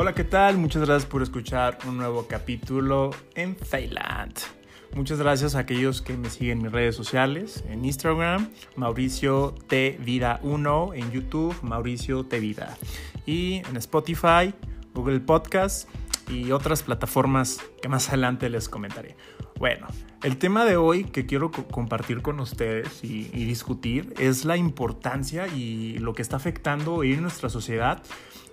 Hola, 0.00 0.14
¿qué 0.14 0.22
tal? 0.22 0.58
Muchas 0.58 0.86
gracias 0.86 1.10
por 1.10 1.22
escuchar 1.22 1.76
un 1.84 1.96
nuevo 1.96 2.28
capítulo 2.28 3.10
en 3.34 3.56
Feyland. 3.56 4.32
Muchas 4.94 5.18
gracias 5.18 5.56
a 5.56 5.58
aquellos 5.58 6.02
que 6.02 6.16
me 6.16 6.30
siguen 6.30 6.58
en 6.58 6.62
mis 6.62 6.72
redes 6.72 6.94
sociales, 6.94 7.64
en 7.68 7.84
Instagram, 7.84 8.48
Mauricio 8.76 9.56
T 9.66 9.98
Vida 10.00 10.38
1, 10.44 10.94
en 10.94 11.10
YouTube, 11.10 11.56
Mauricio 11.62 12.24
T 12.24 12.38
Vida, 12.38 12.78
y 13.26 13.54
en 13.68 13.76
Spotify, 13.76 14.54
Google 14.94 15.18
Podcast 15.18 15.88
y 16.30 16.52
otras 16.52 16.84
plataformas 16.84 17.58
que 17.82 17.88
más 17.88 18.08
adelante 18.08 18.48
les 18.50 18.68
comentaré. 18.68 19.16
Bueno, 19.58 19.88
el 20.22 20.36
tema 20.36 20.64
de 20.64 20.76
hoy 20.76 21.02
que 21.02 21.26
quiero 21.26 21.50
compartir 21.50 22.22
con 22.22 22.38
ustedes 22.38 23.02
y, 23.02 23.24
discutir 23.24 24.14
es 24.18 24.44
la 24.44 24.56
importancia 24.56 25.48
y 25.48 25.98
lo 25.98 26.14
que 26.14 26.22
está 26.22 26.36
afectando 26.36 27.02
en 27.02 27.22
nuestra 27.22 27.48
sociedad, 27.48 28.00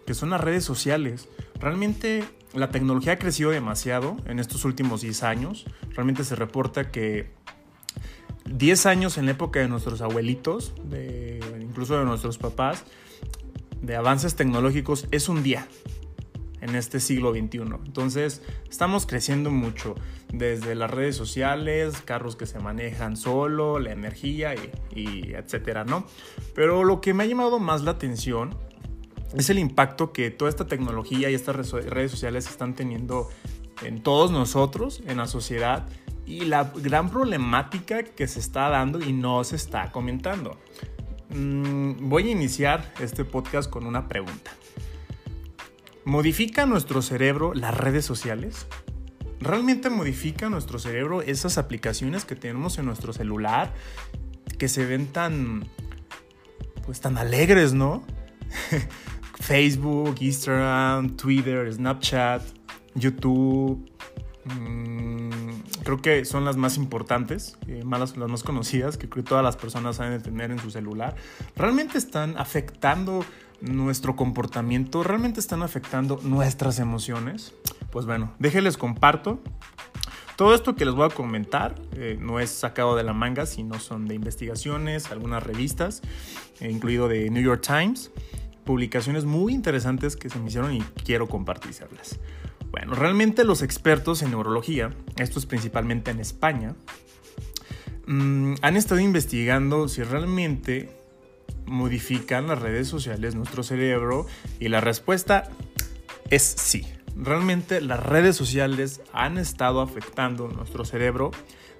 que 0.05 0.13
son 0.13 0.29
las 0.29 0.41
redes 0.41 0.63
sociales. 0.63 1.27
Realmente 1.59 2.23
la 2.53 2.69
tecnología 2.69 3.13
ha 3.13 3.19
crecido 3.19 3.51
demasiado 3.51 4.17
en 4.25 4.39
estos 4.39 4.65
últimos 4.65 5.01
10 5.01 5.23
años. 5.23 5.65
Realmente 5.91 6.23
se 6.23 6.35
reporta 6.35 6.91
que 6.91 7.31
10 8.45 8.85
años 8.85 9.17
en 9.17 9.25
la 9.25 9.31
época 9.31 9.59
de 9.59 9.67
nuestros 9.67 10.01
abuelitos, 10.01 10.73
de, 10.89 11.39
incluso 11.61 11.97
de 11.97 12.05
nuestros 12.05 12.37
papás, 12.37 12.83
de 13.81 13.95
avances 13.95 14.35
tecnológicos 14.35 15.07
es 15.11 15.29
un 15.29 15.43
día 15.43 15.67
en 16.61 16.75
este 16.75 16.99
siglo 16.99 17.31
XXI. 17.31 17.59
Entonces, 17.85 18.41
estamos 18.69 19.05
creciendo 19.05 19.51
mucho, 19.51 19.95
desde 20.33 20.73
las 20.75 20.89
redes 20.89 21.15
sociales, 21.15 22.01
carros 22.03 22.35
que 22.35 22.45
se 22.45 22.59
manejan 22.59 23.17
solo, 23.17 23.79
la 23.79 23.91
energía 23.91 24.55
y, 24.93 25.33
etcétera, 25.33 25.85
¿no? 25.85 26.07
Pero 26.53 26.83
lo 26.83 27.01
que 27.01 27.13
me 27.13 27.23
ha 27.23 27.27
llamado 27.27 27.59
más 27.59 27.83
la 27.83 27.91
atención 27.91 28.57
es 29.35 29.49
el 29.49 29.59
impacto 29.59 30.13
que 30.13 30.31
toda 30.31 30.49
esta 30.49 30.67
tecnología 30.67 31.29
y 31.29 31.33
estas 31.33 31.55
redes 31.55 32.11
sociales 32.11 32.47
están 32.47 32.73
teniendo 32.73 33.29
en 33.83 34.01
todos 34.01 34.31
nosotros, 34.31 35.01
en 35.05 35.17
la 35.17 35.27
sociedad, 35.27 35.87
y 36.25 36.45
la 36.45 36.71
gran 36.75 37.09
problemática 37.09 38.03
que 38.03 38.27
se 38.27 38.39
está 38.39 38.69
dando 38.69 38.99
y 38.99 39.13
no 39.13 39.43
se 39.43 39.55
está 39.55 39.91
comentando. 39.91 40.57
Mm, 41.29 42.09
voy 42.09 42.29
a 42.29 42.31
iniciar 42.31 42.93
este 42.99 43.25
podcast 43.25 43.69
con 43.69 43.85
una 43.85 44.07
pregunta. 44.07 44.51
¿Modifica 46.03 46.65
nuestro 46.65 47.01
cerebro 47.01 47.53
las 47.53 47.75
redes 47.75 48.05
sociales? 48.05 48.67
¿Realmente 49.39 49.89
modifica 49.89 50.49
nuestro 50.49 50.79
cerebro 50.79 51.21
esas 51.21 51.57
aplicaciones 51.57 52.25
que 52.25 52.35
tenemos 52.35 52.77
en 52.77 52.85
nuestro 52.85 53.11
celular 53.11 53.73
que 54.57 54.67
se 54.67 54.85
ven 54.85 55.07
tan 55.07 55.67
pues 56.85 57.01
tan 57.01 57.17
alegres, 57.17 57.73
¿no? 57.73 58.03
Facebook, 59.39 60.15
Instagram, 60.19 61.15
Twitter, 61.15 61.71
Snapchat, 61.71 62.41
YouTube. 62.95 63.89
Mm, 64.45 65.49
creo 65.83 66.01
que 66.01 66.25
son 66.25 66.45
las 66.45 66.57
más 66.57 66.77
importantes, 66.77 67.57
eh, 67.67 67.83
las 67.85 68.15
más 68.17 68.43
conocidas, 68.43 68.97
que 68.97 69.09
creo 69.09 69.23
que 69.23 69.29
todas 69.29 69.43
las 69.43 69.57
personas 69.57 69.97
saben 69.97 70.13
de 70.13 70.19
tener 70.19 70.51
en 70.51 70.59
su 70.59 70.69
celular. 70.69 71.15
Realmente 71.55 71.97
están 71.97 72.37
afectando 72.37 73.25
nuestro 73.61 74.15
comportamiento 74.15 75.03
realmente 75.03 75.39
están 75.39 75.63
afectando 75.63 76.19
nuestras 76.23 76.79
emociones? 76.79 77.53
Pues 77.91 78.05
bueno, 78.05 78.33
déjenles 78.39 78.77
comparto. 78.77 79.39
Todo 80.35 80.53
esto 80.53 80.75
que 80.75 80.83
les 80.83 80.93
voy 80.93 81.05
a 81.05 81.13
comentar 81.13 81.75
eh, 81.93 82.17
no 82.19 82.41
es 82.41 82.49
sacado 82.49 82.97
de 82.97 83.03
la 83.03 83.13
manga, 83.13 83.45
sino 83.45 83.79
son 83.79 84.05
de 84.05 84.15
investigaciones, 84.15 85.09
algunas 85.11 85.41
revistas, 85.41 86.01
eh, 86.59 86.69
incluido 86.69 87.07
de 87.07 87.29
New 87.29 87.41
York 87.41 87.61
Times, 87.65 88.11
publicaciones 88.65 89.25
muy 89.25 89.53
interesantes 89.53 90.15
que 90.15 90.29
se 90.29 90.39
me 90.39 90.47
hicieron 90.47 90.73
y 90.73 90.81
quiero 91.03 91.27
compartirlas. 91.27 92.19
Bueno, 92.71 92.95
realmente 92.95 93.43
los 93.43 93.61
expertos 93.61 94.21
en 94.21 94.31
neurología, 94.31 94.91
esto 95.17 95.39
es 95.39 95.45
principalmente 95.45 96.11
en 96.11 96.19
España, 96.19 96.75
mm, 98.07 98.55
han 98.61 98.75
estado 98.75 98.99
investigando 98.99 99.87
si 99.87 100.03
realmente 100.03 100.89
modifican 101.65 102.47
las 102.47 102.61
redes 102.61 102.87
sociales 102.87 103.35
nuestro 103.35 103.63
cerebro? 103.63 104.25
Y 104.59 104.69
la 104.69 104.81
respuesta 104.81 105.49
es 106.29 106.43
sí. 106.43 106.85
Realmente 107.15 107.81
las 107.81 108.01
redes 108.03 108.35
sociales 108.35 109.01
han 109.13 109.37
estado 109.37 109.81
afectando 109.81 110.47
nuestro 110.47 110.85
cerebro 110.85 111.31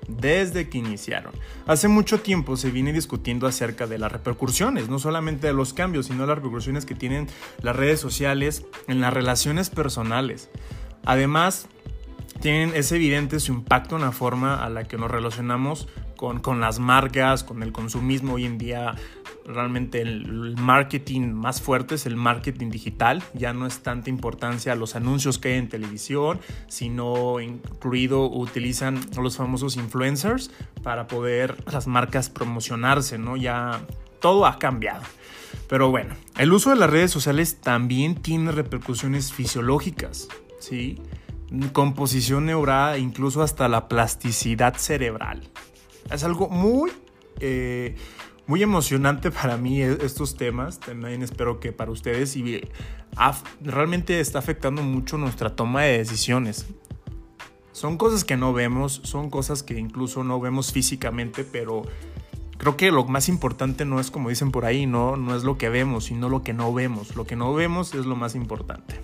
desde 0.08 0.70
que 0.70 0.78
iniciaron. 0.78 1.34
Hace 1.68 1.88
mucho 1.88 2.20
tiempo 2.20 2.58
se 2.58 2.72
viene 2.72 2.94
discutiendo 2.94 3.48
acerca 3.48 3.88
de 3.88 3.98
las 3.98 4.12
repercusiones, 4.12 4.90
no 4.90 5.00
solamente 5.00 5.48
de 5.48 5.54
los 5.54 5.74
cambios, 5.74 6.08
sino 6.08 6.26
las 6.26 6.38
repercusiones 6.38 6.86
que 6.86 6.96
tienen 6.96 7.28
las 7.62 7.76
redes 7.76 8.00
sociales 8.00 8.66
en 8.88 9.02
las 9.02 9.14
relaciones 9.14 9.70
personales. 9.70 10.50
Además, 11.06 11.68
tienen, 12.42 12.74
es 12.76 12.92
evidente 12.92 13.40
su 13.40 13.54
impacto 13.54 13.96
en 13.96 14.02
la 14.02 14.12
forma 14.12 14.64
a 14.64 14.70
la 14.70 14.86
que 14.86 14.98
nos 14.98 15.10
relacionamos 15.10 15.88
con, 16.16 16.40
con 16.40 16.60
las 16.60 16.80
marcas, 16.80 17.44
con 17.44 17.64
el 17.64 17.72
consumismo 17.72 18.34
hoy 18.34 18.46
en 18.46 18.58
día 18.58 18.96
realmente 19.46 20.02
el 20.02 20.56
marketing 20.58 21.32
más 21.32 21.62
fuerte 21.62 21.96
es 21.96 22.06
el 22.06 22.16
marketing 22.16 22.70
digital. 22.70 23.24
Ya 23.34 23.54
no 23.54 23.68
es 23.68 23.80
tanta 23.80 24.10
importancia 24.10 24.76
los 24.76 24.96
anuncios 24.96 25.38
que 25.38 25.50
hay 25.50 25.60
en 25.60 25.70
televisión, 25.70 26.40
sino 26.68 27.40
incluido 27.40 28.30
utilizan 28.30 29.00
los 29.16 29.38
famosos 29.38 29.78
influencers 29.78 30.52
para 30.84 31.08
poder 31.08 31.56
las 31.72 31.88
marcas 31.88 32.30
promocionarse, 32.30 33.18
¿no? 33.18 33.38
Ya 33.38 33.82
todo 34.20 34.46
ha 34.46 34.58
cambiado. 34.58 35.04
Pero 35.68 35.90
bueno, 35.90 36.16
el 36.38 36.52
uso 36.52 36.72
de 36.72 36.76
las 36.76 36.90
redes 36.90 37.12
sociales 37.12 37.62
también 37.62 38.16
tiene 38.16 38.52
repercusiones 38.52 39.32
fisiológicas, 39.32 40.28
¿sí? 40.60 41.02
Composición 41.74 42.46
neural, 42.46 43.00
incluso 43.00 43.42
hasta 43.42 43.70
la 43.70 43.88
plasticidad 43.88 44.76
cerebral. 44.76 45.44
Es 46.12 46.24
algo 46.24 46.50
muy... 46.50 46.92
Eh, 47.40 47.96
muy 48.48 48.62
emocionante 48.62 49.32
para 49.32 49.58
mí 49.58 49.82
e-, 49.82 50.06
estos 50.06 50.36
temas. 50.36 50.80
También 50.80 51.22
espero 51.22 51.60
que 51.60 51.72
para 51.72 51.92
ustedes 51.92 52.36
y 52.36 52.62
realmente 53.62 54.20
está 54.20 54.40
afectando 54.40 54.84
mucho 54.84 55.18
nuestra 55.18 55.56
toma 55.56 55.84
de 55.84 55.98
decisiones. 55.98 56.66
Son 57.72 57.98
cosas 57.98 58.24
que 58.24 58.38
no 58.38 58.54
vemos, 58.54 59.02
son 59.04 59.30
cosas 59.30 59.62
que 59.62 59.78
incluso 59.78 60.24
no 60.24 60.40
vemos 60.40 60.72
físicamente, 60.72 61.44
pero 61.44 61.82
creo 62.58 62.78
que 62.78 62.90
lo 62.90 63.04
más 63.06 63.28
importante 63.28 63.84
no 63.84 64.00
es 64.00 64.12
como 64.12 64.30
dicen 64.30 64.52
por 64.52 64.64
ahí, 64.64 64.86
no, 64.86 65.18
no 65.18 65.36
es 65.36 65.44
lo 65.44 65.58
que 65.58 65.68
vemos, 65.68 66.06
sino 66.06 66.30
lo 66.30 66.42
que 66.42 66.54
no 66.54 66.74
vemos. 66.74 67.16
Lo 67.16 67.26
que 67.26 67.36
no 67.36 67.54
vemos 67.54 67.94
es 67.94 68.06
lo 68.06 68.16
más 68.16 68.36
importante. 68.36 69.02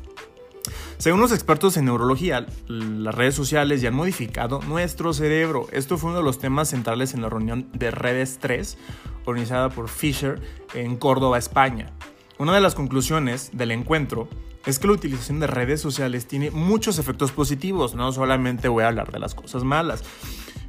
Según 1.02 1.20
los 1.20 1.32
expertos 1.32 1.78
en 1.78 1.86
neurología, 1.86 2.46
las 2.68 3.16
redes 3.16 3.34
sociales 3.34 3.82
ya 3.82 3.90
han 3.90 3.96
modificado 3.96 4.60
nuestro 4.68 5.14
cerebro. 5.14 5.66
Esto 5.72 5.98
fue 5.98 6.12
uno 6.12 6.20
de 6.20 6.24
los 6.24 6.38
temas 6.38 6.70
centrales 6.70 7.16
en 7.16 7.24
la 7.24 7.30
reunión 7.30 7.68
de 7.74 7.90
Redes 7.90 8.38
3, 8.40 8.78
organizada 9.26 9.70
por 9.70 9.90
Fisher 9.90 10.40
en 10.76 10.96
Córdoba, 10.98 11.40
España. 11.40 11.92
Una 12.38 12.54
de 12.54 12.62
las 12.62 12.76
conclusiones 12.76 13.50
del 13.52 13.72
encuentro 13.72 14.30
es 14.68 14.78
que 14.78 14.86
la 14.86 14.94
utilización 14.94 15.40
de 15.40 15.48
redes 15.48 15.82
sociales 15.82 16.28
tiene 16.28 16.52
muchos 16.52 17.00
efectos 17.00 17.32
positivos, 17.32 17.96
no 17.96 18.12
solamente 18.12 18.68
voy 18.68 18.84
a 18.84 18.90
hablar 18.90 19.12
de 19.12 19.18
las 19.18 19.34
cosas 19.34 19.64
malas 19.64 20.04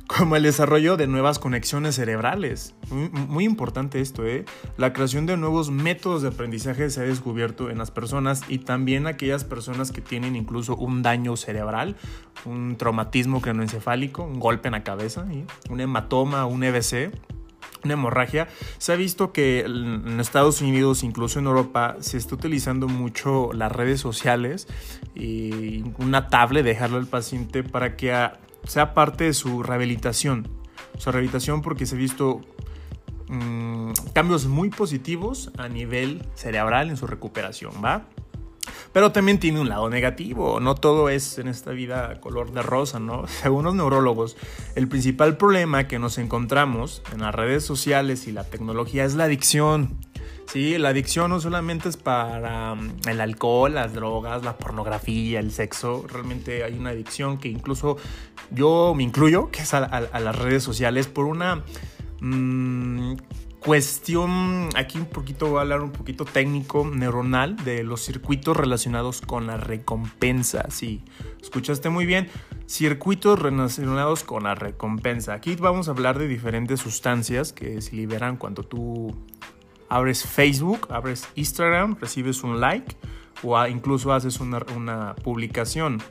como 0.06 0.36
el 0.36 0.42
desarrollo 0.42 0.96
de 0.96 1.06
nuevas 1.06 1.38
conexiones 1.38 1.94
cerebrales. 1.94 2.74
Muy, 2.90 3.44
importante 3.44 4.00
esto, 4.00 4.26
¿eh? 4.26 4.44
La 4.76 4.92
creación 4.92 5.26
de 5.26 5.36
nuevos 5.36 5.70
métodos 5.70 6.22
de 6.22 6.28
aprendizaje 6.28 6.90
se 6.90 7.00
ha 7.00 7.04
descubierto 7.04 7.70
en 7.70 7.78
las 7.78 7.90
personas 7.90 8.42
y 8.48 8.58
también 8.58 9.06
aquellas 9.06 9.44
personas 9.44 9.92
que 9.92 10.00
tienen 10.00 10.36
incluso 10.36 10.76
un 10.76 11.02
daño 11.02 11.36
cerebral, 11.36 11.96
un 12.44 12.76
traumatismo 12.76 13.40
cranoencefálico, 13.40 14.22
un 14.22 14.40
golpe 14.40 14.68
en 14.68 14.72
la 14.72 14.84
cabeza, 14.84 15.26
un 15.70 15.80
hematoma, 15.80 16.46
un 16.46 16.62
EBC, 16.64 17.12
una 17.84 17.94
hemorragia, 17.94 18.48
se 18.78 18.92
ha 18.92 18.96
visto 18.96 19.32
que 19.32 19.60
en 19.60 20.20
Estados 20.20 20.60
Unidos, 20.60 21.02
incluso 21.02 21.38
en 21.38 21.46
Europa, 21.46 21.96
se 22.00 22.16
está 22.16 22.34
utilizando 22.34 22.86
mucho 22.88 23.52
las 23.52 23.72
redes 23.72 24.00
sociales 24.00 24.68
y 25.14 25.82
una 25.98 26.28
tablet, 26.28 26.64
dejarlo 26.64 26.98
al 26.98 27.06
paciente 27.06 27.64
para 27.64 27.96
que 27.96 28.12
sea 28.64 28.94
parte 28.94 29.24
de 29.24 29.34
su 29.34 29.62
rehabilitación. 29.62 30.48
Su 30.98 31.10
rehabilitación 31.10 31.62
porque 31.62 31.86
se 31.86 31.94
ha 31.94 31.98
visto 31.98 32.40
mm, 33.28 33.92
cambios 34.12 34.46
muy 34.46 34.70
positivos 34.70 35.50
a 35.58 35.68
nivel 35.68 36.26
cerebral 36.34 36.90
en 36.90 36.96
su 36.96 37.06
recuperación, 37.06 37.72
¿va? 37.84 38.06
Pero 38.92 39.10
también 39.10 39.38
tiene 39.38 39.60
un 39.60 39.68
lado 39.68 39.88
negativo, 39.88 40.60
no 40.60 40.74
todo 40.74 41.08
es 41.08 41.38
en 41.38 41.48
esta 41.48 41.72
vida 41.72 42.20
color 42.20 42.52
de 42.52 42.62
rosa, 42.62 43.00
¿no? 43.00 43.26
Según 43.42 43.64
los 43.64 43.74
neurólogos, 43.74 44.36
el 44.74 44.88
principal 44.88 45.36
problema 45.36 45.88
que 45.88 45.98
nos 45.98 46.18
encontramos 46.18 47.02
en 47.12 47.20
las 47.20 47.34
redes 47.34 47.64
sociales 47.64 48.26
y 48.26 48.32
la 48.32 48.44
tecnología 48.44 49.04
es 49.04 49.14
la 49.14 49.24
adicción. 49.24 49.98
Sí, 50.46 50.76
la 50.78 50.90
adicción 50.90 51.30
no 51.30 51.40
solamente 51.40 51.88
es 51.88 51.96
para 51.96 52.74
mm, 52.74 53.08
el 53.08 53.20
alcohol, 53.20 53.74
las 53.74 53.94
drogas, 53.94 54.44
la 54.44 54.56
pornografía, 54.56 55.40
el 55.40 55.50
sexo. 55.50 56.04
Realmente 56.08 56.64
hay 56.64 56.74
una 56.74 56.90
adicción 56.90 57.38
que 57.38 57.48
incluso 57.48 57.96
yo 58.50 58.92
me 58.94 59.02
incluyo, 59.02 59.50
que 59.50 59.62
es 59.62 59.72
a, 59.74 59.80
las 60.00 60.38
redes 60.38 60.62
sociales 60.62 61.06
por 61.08 61.26
una... 61.26 61.64
Mm, 62.20 63.14
cuestión, 63.64 64.68
aquí 64.74 64.98
un 64.98 65.06
poquito 65.06 65.48
voy 65.48 65.58
a 65.58 65.60
hablar 65.62 65.82
un 65.82 65.92
poquito 65.92 66.24
técnico, 66.24 66.84
neuronal, 66.84 67.56
de 67.56 67.84
los 67.84 68.00
circuitos 68.04 68.56
relacionados 68.56 69.20
con 69.20 69.46
la 69.46 69.56
recompensa. 69.56 70.66
Sí, 70.70 71.02
escuchaste 71.40 71.88
muy 71.88 72.04
bien, 72.04 72.28
circuitos 72.66 73.38
relacionados 73.38 74.24
con 74.24 74.44
la 74.44 74.54
recompensa. 74.54 75.34
Aquí 75.34 75.54
vamos 75.56 75.88
a 75.88 75.92
hablar 75.92 76.18
de 76.18 76.26
diferentes 76.26 76.80
sustancias 76.80 77.52
que 77.52 77.80
se 77.80 77.94
liberan 77.94 78.36
cuando 78.36 78.64
tú 78.64 79.14
abres 79.92 80.24
Facebook, 80.24 80.88
abres 80.90 81.28
Instagram, 81.34 81.96
recibes 82.00 82.42
un 82.42 82.60
like 82.60 82.96
o 83.42 83.66
incluso 83.66 84.12
haces 84.12 84.40
una, 84.40 84.64
una 84.74 85.14
publicación 85.16 86.02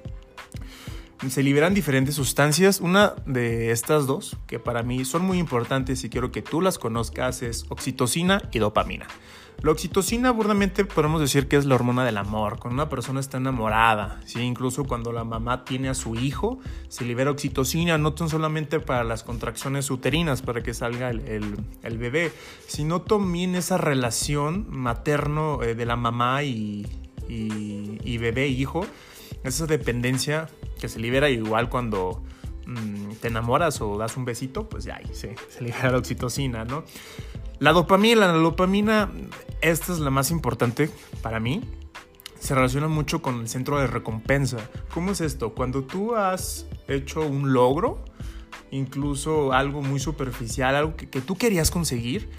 se 1.30 1.44
liberan 1.44 1.74
diferentes 1.74 2.16
sustancias. 2.16 2.80
Una 2.80 3.14
de 3.26 3.72
estas 3.72 4.08
dos, 4.08 4.38
que 4.48 4.60
para 4.60 4.82
mí 4.82 5.06
son 5.06 5.24
muy 5.24 5.38
importantes 5.38 6.04
y 6.04 6.10
quiero 6.10 6.32
que 6.32 6.42
tú 6.42 6.62
las 6.62 6.80
conozcas, 6.80 7.44
es 7.44 7.66
oxitocina 7.70 8.50
y 8.52 8.60
dopamina. 8.60 9.08
La 9.64 9.72
oxitocina, 9.72 10.32
burdamente, 10.32 10.86
podemos 10.86 11.22
decir 11.22 11.48
que 11.48 11.56
es 11.56 11.66
la 11.66 11.76
hormona 11.76 12.04
del 12.04 12.18
amor. 12.18 12.58
Cuando 12.58 12.82
una 12.82 12.90
persona 12.90 13.20
está 13.20 13.38
enamorada, 13.38 14.20
¿sí? 14.26 14.42
incluso 14.42 14.86
cuando 14.86 15.12
la 15.12 15.24
mamá 15.24 15.66
tiene 15.66 15.88
a 15.88 15.94
su 15.94 16.16
hijo, 16.16 16.58
se 16.88 17.06
libera 17.06 17.30
oxitocina, 17.30 18.00
no 18.00 18.16
tan 18.16 18.28
solamente 18.28 18.80
para 18.80 19.04
las 19.04 19.22
contracciones 19.24 19.92
uterinas, 19.92 20.42
para 20.42 20.64
que 20.64 20.74
salga 20.74 21.12
el, 21.12 21.98
bebé, 21.98 22.32
sino 22.66 23.02
también 23.02 23.54
esa 23.54 23.78
relación 23.78 24.66
materno 24.70 25.62
eh, 25.62 25.76
de 25.76 25.86
la 25.86 25.96
mamá 25.96 26.42
y, 26.42 26.88
y 27.30 28.18
bebé-hijo, 28.18 28.88
esa 29.44 29.68
dependencia 29.68 30.50
que 30.80 30.90
se 30.90 31.00
libera 31.00 31.30
igual 31.30 31.70
cuando 31.70 32.24
mm, 32.66 33.12
te 33.22 33.28
enamoras 33.28 33.80
o 33.82 33.96
das 34.00 34.18
un 34.18 34.26
besito, 34.26 34.68
pues 34.68 34.86
ya 34.86 34.96
ahí 34.96 35.14
se, 35.14 35.36
se 35.50 35.64
libera 35.64 35.92
la 35.92 35.98
oxitocina, 36.00 36.66
¿no? 36.66 36.84
La 37.62 37.74
dopamina, 37.74 38.26
la 38.26 38.34
dopamina, 38.34 39.12
esta 39.62 39.94
es 39.94 40.00
la 40.00 40.10
más 40.10 40.32
importante 40.32 40.90
para 41.22 41.40
mí. 41.40 41.62
Se 42.40 42.56
relaciona 42.56 42.88
mucho 42.88 43.22
con 43.22 43.42
el 43.42 43.48
centro 43.48 43.78
de 43.78 43.86
recompensa. 43.86 44.58
¿Cómo 44.92 45.12
es 45.12 45.22
esto? 45.22 45.54
Cuando 45.54 45.84
tú 45.84 46.16
has 46.16 46.66
hecho 46.88 47.22
un 47.22 47.54
logro, 47.54 48.04
incluso 48.72 49.54
algo 49.54 49.84
muy 49.84 50.00
superficial, 50.00 50.76
algo 50.76 50.96
que, 50.96 51.08
que 51.08 51.22
tú 51.22 51.36
querías 51.36 51.70
conseguir, 51.70 52.32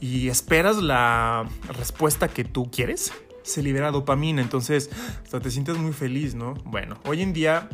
y 0.00 0.28
esperas 0.28 0.76
la 0.76 1.48
respuesta 1.76 2.28
que 2.28 2.44
tú 2.44 2.70
quieres, 2.70 3.12
se 3.42 3.64
libera 3.64 3.90
dopamina, 3.90 4.42
entonces 4.42 4.90
te 5.28 5.50
sientes 5.50 5.76
muy 5.76 5.92
feliz, 5.92 6.36
¿no? 6.36 6.54
Bueno, 6.66 7.00
hoy 7.04 7.22
en 7.22 7.32
día 7.32 7.68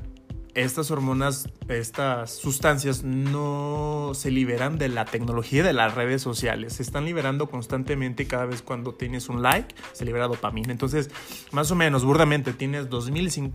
estas 0.56 0.90
hormonas, 0.90 1.48
estas 1.68 2.30
sustancias 2.30 3.04
no 3.04 4.12
se 4.14 4.30
liberan 4.30 4.78
de 4.78 4.88
la 4.88 5.04
tecnología 5.04 5.62
de 5.62 5.74
las 5.74 5.94
redes 5.94 6.22
sociales, 6.22 6.72
se 6.72 6.82
están 6.82 7.04
liberando 7.04 7.48
constantemente 7.50 8.26
cada 8.26 8.46
vez 8.46 8.62
cuando 8.62 8.94
tienes 8.94 9.28
un 9.28 9.42
like, 9.42 9.74
se 9.92 10.06
libera 10.06 10.28
dopamina. 10.28 10.72
Entonces, 10.72 11.10
más 11.52 11.70
o 11.70 11.74
menos, 11.74 12.06
burdamente, 12.06 12.54
tienes 12.54 12.88
2000, 12.88 13.50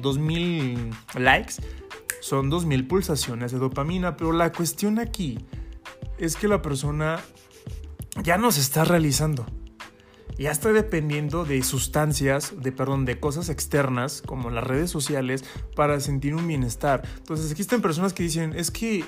2000 0.00 0.90
likes, 1.16 1.54
son 2.20 2.50
2000 2.50 2.86
pulsaciones 2.86 3.50
de 3.50 3.58
dopamina, 3.58 4.16
pero 4.16 4.32
la 4.32 4.52
cuestión 4.52 5.00
aquí 5.00 5.44
es 6.18 6.36
que 6.36 6.46
la 6.46 6.62
persona 6.62 7.20
ya 8.22 8.38
no 8.38 8.52
se 8.52 8.60
está 8.60 8.84
realizando 8.84 9.44
ya 10.38 10.50
está 10.50 10.72
dependiendo 10.72 11.44
de 11.44 11.62
sustancias, 11.62 12.54
de 12.60 12.72
perdón, 12.72 13.04
de 13.04 13.18
cosas 13.18 13.48
externas 13.48 14.22
como 14.24 14.50
las 14.50 14.64
redes 14.64 14.90
sociales 14.90 15.44
para 15.74 16.00
sentir 16.00 16.34
un 16.34 16.46
bienestar. 16.46 17.02
Entonces 17.18 17.50
existen 17.50 17.82
personas 17.82 18.12
que 18.12 18.22
dicen, 18.22 18.52
es 18.54 18.70
que 18.70 19.04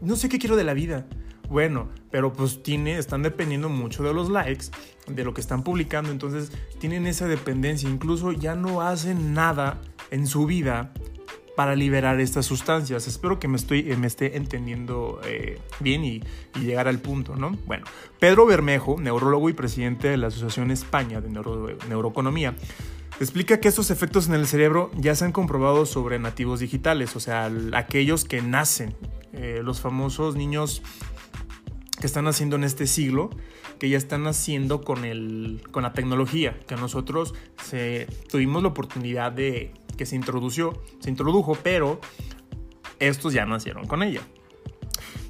no 0.00 0.16
sé 0.16 0.28
qué 0.28 0.38
quiero 0.38 0.56
de 0.56 0.64
la 0.64 0.74
vida. 0.74 1.06
Bueno, 1.48 1.90
pero 2.10 2.32
pues 2.32 2.60
están 2.66 3.22
dependiendo 3.22 3.68
mucho 3.68 4.02
de 4.02 4.14
los 4.14 4.30
likes, 4.30 4.66
de 5.06 5.22
lo 5.22 5.34
que 5.34 5.42
están 5.42 5.62
publicando, 5.62 6.10
entonces 6.10 6.50
tienen 6.78 7.06
esa 7.06 7.26
dependencia, 7.26 7.90
incluso 7.90 8.32
ya 8.32 8.54
no 8.54 8.80
hacen 8.80 9.34
nada 9.34 9.78
en 10.10 10.26
su 10.26 10.46
vida 10.46 10.94
para 11.56 11.76
liberar 11.76 12.20
estas 12.20 12.46
sustancias. 12.46 13.06
Espero 13.06 13.38
que 13.38 13.48
me, 13.48 13.56
estoy, 13.56 13.84
me 13.96 14.06
esté 14.06 14.36
entendiendo 14.36 15.20
eh, 15.24 15.60
bien 15.80 16.04
y, 16.04 16.22
llegar 16.58 16.88
al 16.88 16.98
punto, 16.98 17.36
¿no? 17.36 17.56
Bueno, 17.66 17.84
Pedro 18.18 18.46
Bermejo, 18.46 19.00
neurólogo 19.00 19.48
y 19.48 19.52
presidente 19.52 20.08
de 20.08 20.16
la 20.16 20.28
Asociación 20.28 20.70
España 20.70 21.20
de 21.20 21.30
Neuroeconomía, 21.88 22.54
explica 23.20 23.60
que 23.60 23.68
estos 23.68 23.90
efectos 23.90 24.28
en 24.28 24.34
el 24.34 24.46
cerebro 24.46 24.90
ya 24.96 25.14
se 25.14 25.24
han 25.24 25.32
comprobado 25.32 25.86
sobre 25.86 26.18
nativos 26.18 26.60
digitales, 26.60 27.16
o 27.16 27.20
sea, 27.20 27.50
aquellos 27.72 28.24
que 28.24 28.42
nacen, 28.42 28.94
eh, 29.32 29.60
los 29.62 29.80
famosos 29.80 30.36
niños 30.36 30.82
que 32.02 32.06
están 32.08 32.26
haciendo 32.26 32.56
en 32.56 32.64
este 32.64 32.88
siglo, 32.88 33.30
que 33.78 33.88
ya 33.88 33.96
están 33.96 34.26
haciendo 34.26 34.80
con, 34.80 35.04
el, 35.04 35.62
con 35.70 35.84
la 35.84 35.92
tecnología, 35.92 36.58
que 36.66 36.74
nosotros 36.74 37.32
tuvimos 38.28 38.60
la 38.60 38.70
oportunidad 38.70 39.30
de 39.30 39.72
que 39.96 40.04
se 40.04 40.16
introdució, 40.16 40.82
se 40.98 41.10
introdujo, 41.10 41.56
pero 41.62 42.00
estos 42.98 43.32
ya 43.32 43.46
nacieron 43.46 43.86
con 43.86 44.02
ella. 44.02 44.20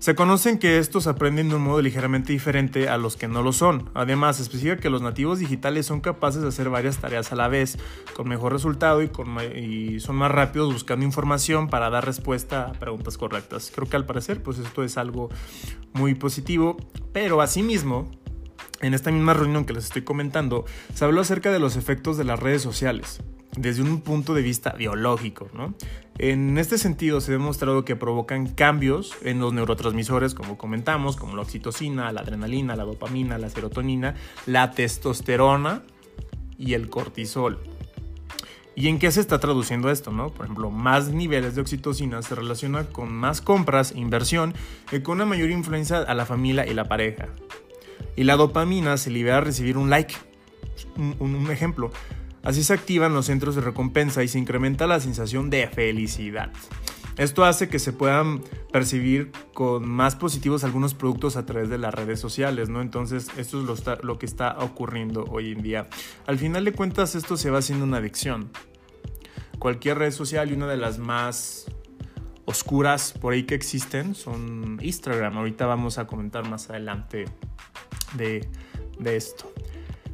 Se 0.02 0.16
conocen 0.16 0.58
que 0.58 0.78
estos 0.78 1.06
aprenden 1.06 1.49
de 1.49 1.54
un 1.54 1.62
modo 1.62 1.81
ligeramente 1.81 2.32
diferente 2.32 2.88
a 2.88 2.96
los 2.96 3.16
que 3.16 3.28
no 3.28 3.40
lo 3.44 3.52
son. 3.52 3.88
Además, 3.94 4.40
especifica 4.40 4.78
que 4.78 4.90
los 4.90 5.00
nativos 5.00 5.38
digitales 5.38 5.87
son 5.87 6.00
capaces 6.00 6.43
de 6.43 6.49
hacer 6.49 6.70
varias 6.70 6.99
tareas 6.99 7.31
a 7.31 7.37
la 7.37 7.46
vez, 7.46 7.78
con 8.16 8.28
mejor 8.28 8.52
resultado 8.52 9.00
y, 9.00 9.12
y 9.56 10.00
son 10.00 10.16
más 10.16 10.32
rápidos 10.32 10.72
buscando 10.72 11.06
información 11.06 11.69
para 11.69 11.88
dar 11.88 12.04
respuesta 12.04 12.64
a 12.64 12.72
preguntas 12.72 13.16
correctas. 13.16 13.70
Creo 13.72 13.88
que 13.88 13.94
al 13.94 14.04
parecer, 14.04 14.43
pues 14.43 14.58
esto 14.58 14.82
es 14.82 14.99
algo 14.99 15.28
muy 15.93 16.16
positivo, 16.16 16.78
pero 17.12 17.40
asimismo, 17.40 18.10
en 18.81 18.94
esta 18.94 19.12
misma 19.12 19.34
reunión 19.34 19.64
que 19.64 19.72
les 19.72 19.84
estoy 19.84 20.02
comentando, 20.02 20.64
se 20.94 21.05
habló 21.05 21.20
acerca 21.20 21.52
de 21.52 21.60
los 21.60 21.76
efectos 21.76 22.19
de 22.19 22.25
las 22.25 22.40
redes 22.40 22.60
sociales 22.60 23.20
desde 23.56 23.82
un 23.82 24.00
punto 24.00 24.34
de 24.34 24.43
vista 24.43 24.72
biológico. 24.72 25.48
¿no? 25.52 25.75
En 26.22 26.56
este 26.56 26.78
sentido 26.78 27.20
se 27.20 27.32
ha 27.32 27.34
demostrado 27.36 27.84
que 27.84 27.96
provocan 27.96 28.46
cambios 28.46 29.12
en 29.24 29.40
los 29.40 29.52
neurotransmisores, 29.52 30.34
como 30.34 30.56
comentamos, 30.56 31.16
como 31.16 31.34
la 31.34 31.42
oxitocina, 31.42 32.12
la 32.12 32.20
adrenalina, 32.20 32.76
la 32.76 32.84
dopamina, 32.84 33.38
la 33.38 33.50
serotonina, 33.50 34.14
la 34.46 34.70
testosterona 34.70 35.82
y 36.56 36.74
el 36.74 36.88
cortisol. 36.90 37.58
¿Y 38.76 38.86
en 38.86 39.00
qué 39.00 39.10
se 39.10 39.20
está 39.20 39.40
traduciendo 39.40 39.90
esto? 39.90 40.12
Por 40.12 40.44
ejemplo, 40.44 40.70
más 40.70 41.08
niveles 41.08 41.56
de 41.56 41.62
oxitocina 41.62 42.22
se 42.22 42.36
relaciona 42.36 42.84
con 42.84 43.12
más 43.12 43.40
compras, 43.40 43.92
inversión 43.96 44.54
y 44.92 45.00
con 45.00 45.16
una 45.16 45.26
mayor 45.26 45.50
influencia 45.50 46.02
a 46.02 46.14
la 46.14 46.24
familia 46.24 46.64
y 46.69 46.72
la 46.72 46.84
pareja. 46.84 47.30
Y 48.14 48.22
la 48.22 48.36
dopamina 48.36 48.96
se 48.96 49.10
libera 49.10 49.38
a 49.38 49.40
recibir 49.40 49.76
un 49.76 49.90
like. 49.90 50.14
Un 51.19 51.50
ejemplo, 51.50 51.91
Así 52.43 52.65
se 52.65 52.72
activan 52.72 53.15
los 53.15 53.27
centros 53.27 53.55
de 53.55 53.61
recompensa 53.61 54.22
y 54.22 54.29
se 54.29 54.39
incrementa 54.39 54.87
la 54.87 55.01
sensación 55.01 55.51
de 55.51 55.69
felicidad. 55.69 56.51
Esto 57.19 57.44
hace 57.44 57.69
que 57.69 57.79
se 57.79 57.93
puedan 57.93 58.43
percibir 58.72 59.32
con 59.53 59.89
más 59.89 60.17
positivos 60.17 60.65
algunos 60.65 60.94
productos 60.94 61.37
a 61.37 61.44
través 61.44 61.69
de 61.69 61.77
las 61.77 61.93
redes 61.93 62.19
sociales, 62.19 62.70
¿no? 62.70 62.81
Entonces, 62.81 63.29
esto 63.37 63.61
es 63.61 63.84
lo, 64.03 64.19
que 64.19 64.25
está 64.25 64.56
ocurriendo 64.61 65.25
hoy 65.25 65.53
en 65.53 65.63
día. 65.63 65.89
Al 66.27 66.39
final 66.39 66.65
de 66.65 66.72
cuentas, 66.72 67.15
esto 67.15 67.37
se 67.37 67.51
va 67.51 67.58
haciendo 67.58 67.84
una 67.84 67.99
adicción. 67.99 68.51
Cualquier 69.58 69.99
red 69.99 70.11
social 70.11 70.51
y 70.51 70.55
una 70.55 70.67
de 70.67 70.79
las 70.79 70.99
más 70.99 71.67
oscuras 72.46 73.13
por 73.20 73.34
ahí 73.34 73.44
que 73.44 73.55
existen 73.55 74.15
son 74.15 74.79
Instagram. 74.82 75.37
Ahorita 75.37 75.67
vamos 75.67 75.99
a 75.99 76.06
comentar 76.06 76.49
más 76.49 76.70
adelante 76.70 77.27
de, 78.15 78.49
de 78.99 79.17
esto. 79.17 79.53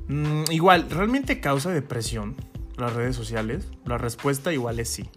Mm, 0.08 0.44
igual, 0.50 0.88
¿realmente 0.90 1.40
causa 1.40 1.70
depresión 1.70 2.34
las 2.76 2.94
redes 2.94 3.14
sociales? 3.14 3.68
La 3.84 3.98
respuesta 3.98 4.52
igual 4.52 4.80
es 4.80 4.88
sí. 4.88 5.08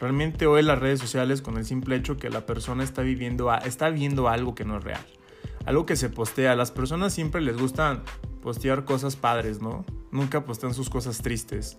Realmente 0.00 0.46
hoy 0.46 0.62
las 0.62 0.78
redes 0.78 1.00
sociales 1.00 1.40
con 1.40 1.56
el 1.56 1.64
simple 1.64 1.96
hecho 1.96 2.16
que 2.16 2.28
la 2.28 2.44
persona 2.44 2.84
está 2.84 3.02
viviendo, 3.02 3.54
está 3.54 3.88
viendo 3.88 4.28
algo 4.28 4.54
que 4.54 4.64
no 4.64 4.78
es 4.78 4.84
real. 4.84 5.06
Algo 5.64 5.86
que 5.86 5.96
se 5.96 6.10
postea. 6.10 6.52
A 6.52 6.56
las 6.56 6.70
personas 6.70 7.14
siempre 7.14 7.40
les 7.40 7.56
gustan 7.56 8.02
postear 8.42 8.84
cosas 8.84 9.16
padres, 9.16 9.62
¿no? 9.62 9.84
Nunca 10.10 10.44
postean 10.44 10.74
sus 10.74 10.90
cosas 10.90 11.18
tristes. 11.22 11.78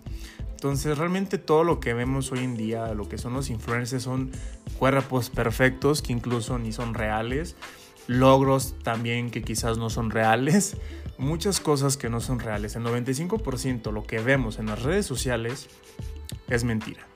Entonces 0.51 0.97
realmente 0.97 1.37
todo 1.37 1.63
lo 1.63 1.79
que 1.79 1.93
vemos 1.93 2.31
hoy 2.31 2.39
en 2.39 2.57
día, 2.57 2.93
lo 2.93 3.07
que 3.07 3.17
son 3.17 3.33
los 3.33 3.49
influencers 3.49 4.03
son 4.03 4.31
cuerpos 4.79 5.29
perfectos 5.29 6.01
que 6.01 6.13
incluso 6.13 6.57
ni 6.57 6.71
son 6.71 6.93
reales 6.93 7.55
logros 8.07 8.75
también 8.83 9.29
que 9.29 9.43
quizás 9.43 9.77
no 9.77 9.89
son 9.89 10.09
reales, 10.09 10.77
muchas 11.17 11.59
cosas 11.59 11.97
que 11.97 12.09
no 12.09 12.19
son 12.19 12.39
reales. 12.39 12.75
El 12.75 12.83
95% 12.83 13.91
lo 13.91 14.03
que 14.03 14.19
vemos 14.19 14.59
en 14.59 14.67
las 14.67 14.83
redes 14.83 15.05
sociales 15.05 15.67
es 16.47 16.63
mentira. 16.63 17.07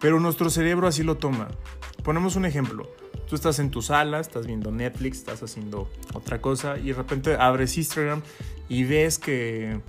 Pero 0.00 0.20
nuestro 0.20 0.50
cerebro 0.50 0.86
así 0.86 1.02
lo 1.02 1.16
toma. 1.16 1.48
Ponemos 2.02 2.36
un 2.36 2.44
ejemplo. 2.44 2.90
Tú 3.28 3.34
estás 3.34 3.58
en 3.58 3.70
tu 3.70 3.82
sala, 3.82 4.20
estás 4.20 4.46
viendo 4.46 4.70
Netflix, 4.70 5.18
estás 5.18 5.42
haciendo 5.42 5.90
otra 6.14 6.40
cosa 6.40 6.78
y 6.78 6.88
de 6.88 6.92
repente 6.92 7.34
abres 7.34 7.76
Instagram 7.76 8.22
y 8.68 8.84
ves 8.84 9.18
que 9.18 9.80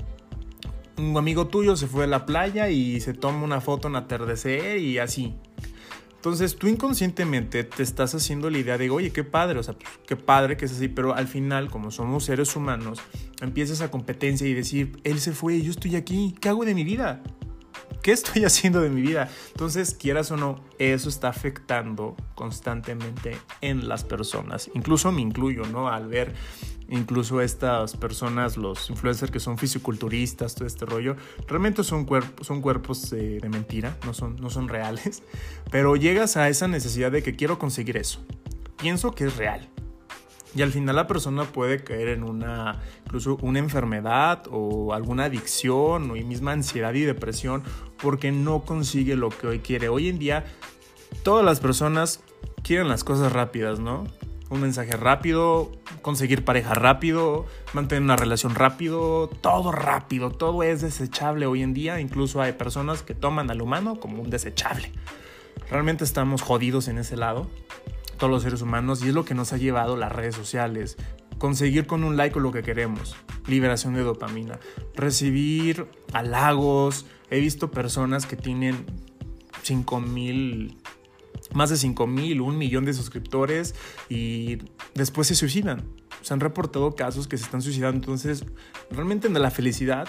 un 0.97 1.15
amigo 1.15 1.47
tuyo 1.47 1.75
se 1.75 1.85
fue 1.85 2.05
a 2.05 2.07
la 2.07 2.25
playa 2.25 2.69
y 2.69 2.99
se 2.99 3.13
toma 3.13 3.43
una 3.43 3.61
foto 3.61 3.87
en 3.87 3.95
atardecer 3.95 4.79
y 4.79 4.97
así. 4.97 5.35
Entonces 6.17 6.55
tú 6.55 6.67
inconscientemente 6.67 7.63
te 7.63 7.83
estás 7.83 8.13
haciendo 8.13 8.49
la 8.49 8.57
idea 8.57 8.77
de, 8.77 8.89
oye, 8.89 9.11
qué 9.11 9.23
padre, 9.23 9.59
o 9.59 9.63
sea, 9.63 9.75
pues, 9.75 9.89
qué 10.05 10.15
padre 10.15 10.57
que 10.57 10.65
es 10.65 10.71
así, 10.71 10.87
pero 10.87 11.15
al 11.15 11.27
final, 11.27 11.69
como 11.69 11.91
somos 11.91 12.25
seres 12.25 12.55
humanos, 12.55 12.99
empiezas 13.39 13.81
a 13.81 13.91
competencia 13.91 14.47
y 14.47 14.53
decir, 14.53 14.99
él 15.03 15.19
se 15.19 15.31
fue, 15.31 15.61
yo 15.61 15.71
estoy 15.71 15.95
aquí, 15.95 16.35
¿qué 16.41 16.49
hago 16.49 16.65
de 16.65 16.73
mi 16.73 16.83
vida? 16.83 17.21
¿Qué 18.07 18.13
estoy 18.13 18.43
haciendo 18.45 18.79
de 18.79 18.89
mi 18.89 19.01
vida? 19.01 19.29
Entonces, 19.51 19.93
quieras 19.93 20.31
o 20.31 20.37
no, 20.37 20.61
eso 20.79 21.09
está 21.09 21.27
afectando 21.27 22.15
constantemente 22.35 23.35
en 23.59 23.89
las 23.89 24.05
personas. 24.05 24.71
Incluso 24.73 25.11
me 25.11 25.19
incluyo, 25.19 25.65
¿no? 25.65 25.89
Al 25.89 26.07
ver 26.07 26.33
incluso 26.87 27.41
estas 27.41 27.97
personas, 27.97 28.55
los 28.55 28.89
influencers 28.89 29.29
que 29.29 29.41
son 29.41 29.57
fisiculturistas, 29.57 30.55
todo 30.55 30.65
este 30.65 30.85
rollo, 30.85 31.17
realmente 31.49 31.83
son, 31.83 32.05
cuerpos, 32.05 32.47
son 32.47 32.61
cuerpos 32.61 33.09
de, 33.09 33.41
de 33.41 33.49
mentira, 33.49 33.97
no 34.05 34.13
son, 34.13 34.37
no 34.37 34.49
son 34.49 34.69
reales. 34.69 35.21
Pero 35.69 35.97
llegas 35.97 36.37
a 36.37 36.47
esa 36.47 36.69
necesidad 36.69 37.11
de 37.11 37.21
que 37.21 37.35
quiero 37.35 37.59
conseguir 37.59 37.97
eso. 37.97 38.25
Pienso 38.77 39.11
que 39.11 39.25
es 39.25 39.35
real. 39.35 39.69
Y 40.55 40.61
al 40.61 40.71
final 40.71 40.95
la 40.95 41.07
persona 41.07 41.43
puede 41.43 41.83
caer 41.83 42.09
en 42.09 42.23
una, 42.23 42.81
incluso 43.05 43.37
una 43.41 43.59
enfermedad 43.59 44.43
o 44.49 44.93
alguna 44.93 45.25
adicción 45.25 46.09
o 46.09 46.13
misma 46.13 46.53
ansiedad 46.53 46.93
y 46.93 47.01
depresión 47.01 47.63
porque 48.01 48.31
no 48.31 48.61
consigue 48.63 49.15
lo 49.15 49.29
que 49.29 49.47
hoy 49.47 49.59
quiere. 49.59 49.89
Hoy 49.89 50.09
en 50.09 50.19
día 50.19 50.45
todas 51.23 51.45
las 51.45 51.59
personas 51.59 52.21
quieren 52.63 52.87
las 52.87 53.03
cosas 53.03 53.31
rápidas, 53.31 53.79
¿no? 53.79 54.05
Un 54.49 54.61
mensaje 54.61 54.95
rápido, 54.95 55.71
conseguir 56.01 56.45
pareja 56.45 56.73
rápido, 56.73 57.45
mantener 57.73 58.03
una 58.03 58.15
relación 58.15 58.55
rápido, 58.55 59.27
todo 59.27 59.73
rápido, 59.73 60.31
todo 60.31 60.63
es 60.63 60.81
desechable 60.81 61.45
hoy 61.45 61.63
en 61.63 61.73
día. 61.73 61.99
Incluso 61.99 62.41
hay 62.41 62.53
personas 62.53 63.03
que 63.03 63.13
toman 63.13 63.51
al 63.51 63.61
humano 63.61 63.99
como 63.99 64.21
un 64.21 64.29
desechable. 64.29 64.93
Realmente 65.69 66.05
estamos 66.05 66.41
jodidos 66.41 66.87
en 66.87 66.97
ese 66.97 67.17
lado 67.17 67.49
todos 68.17 68.31
los 68.31 68.43
seres 68.43 68.61
humanos 68.61 69.03
y 69.03 69.09
es 69.09 69.13
lo 69.13 69.25
que 69.25 69.33
nos 69.33 69.53
ha 69.53 69.57
llevado 69.57 69.95
las 69.95 70.11
redes 70.11 70.35
sociales. 70.35 70.97
Conseguir 71.37 71.85
con 71.85 72.03
un 72.03 72.17
like 72.17 72.39
lo 72.39 72.51
que 72.51 72.63
queremos, 72.63 73.15
liberación 73.47 73.93
de 73.93 74.01
dopamina, 74.01 74.59
recibir 74.95 75.87
halagos. 76.13 77.05
He 77.29 77.39
visto 77.39 77.69
personas 77.69 78.25
que 78.25 78.35
tienen 78.35 78.85
5 79.63 80.01
mil, 80.01 80.77
más 81.53 81.69
de 81.69 81.77
5 81.77 82.07
mil, 82.07 82.41
un 82.41 82.57
millón 82.57 82.85
de 82.85 82.93
suscriptores 82.93 83.75
y 84.09 84.57
después 84.95 85.27
se 85.27 85.35
suicidan. 85.35 85.83
Se 86.21 86.33
han 86.33 86.39
reportado 86.39 86.95
casos 86.95 87.27
que 87.27 87.37
se 87.37 87.43
están 87.43 87.61
suicidando. 87.61 87.97
Entonces, 87.97 88.43
realmente 88.89 89.27
en 89.27 89.33
la 89.33 89.51
felicidad 89.51 90.07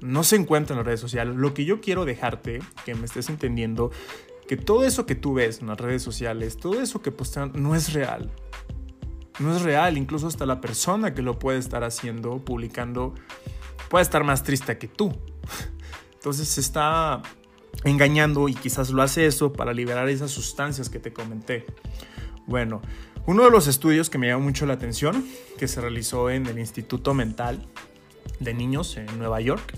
no 0.00 0.22
se 0.22 0.36
encuentra 0.36 0.74
en 0.74 0.78
las 0.78 0.86
redes 0.86 1.00
sociales. 1.00 1.34
Lo 1.34 1.54
que 1.54 1.64
yo 1.64 1.80
quiero 1.80 2.04
dejarte, 2.04 2.60
que 2.84 2.94
me 2.94 3.06
estés 3.06 3.30
entendiendo, 3.30 3.90
que 4.48 4.56
todo 4.56 4.84
eso 4.84 5.06
que 5.06 5.14
tú 5.14 5.34
ves 5.34 5.60
en 5.60 5.68
las 5.68 5.80
redes 5.80 6.02
sociales, 6.02 6.56
todo 6.56 6.80
eso 6.80 7.02
que 7.02 7.10
postean, 7.10 7.52
no 7.54 7.74
es 7.74 7.92
real. 7.92 8.30
No 9.40 9.54
es 9.54 9.62
real, 9.62 9.98
incluso 9.98 10.28
hasta 10.28 10.46
la 10.46 10.60
persona 10.60 11.14
que 11.14 11.22
lo 11.22 11.38
puede 11.38 11.58
estar 11.58 11.82
haciendo, 11.82 12.44
publicando, 12.44 13.14
puede 13.88 14.02
estar 14.02 14.22
más 14.22 14.42
triste 14.42 14.78
que 14.78 14.86
tú. 14.86 15.12
Entonces 16.14 16.48
se 16.48 16.60
está 16.60 17.22
engañando 17.82 18.48
y 18.48 18.54
quizás 18.54 18.90
lo 18.90 19.02
hace 19.02 19.26
eso 19.26 19.52
para 19.52 19.72
liberar 19.72 20.08
esas 20.08 20.30
sustancias 20.30 20.88
que 20.88 20.98
te 20.98 21.12
comenté. 21.12 21.66
Bueno, 22.46 22.80
uno 23.26 23.44
de 23.44 23.50
los 23.50 23.66
estudios 23.66 24.10
que 24.10 24.18
me 24.18 24.28
llamó 24.28 24.44
mucho 24.44 24.66
la 24.66 24.74
atención, 24.74 25.26
que 25.58 25.66
se 25.66 25.80
realizó 25.80 26.30
en 26.30 26.46
el 26.46 26.58
Instituto 26.58 27.14
Mental 27.14 27.66
de 28.38 28.54
Niños 28.54 28.96
en 28.96 29.18
Nueva 29.18 29.40
York, 29.40 29.74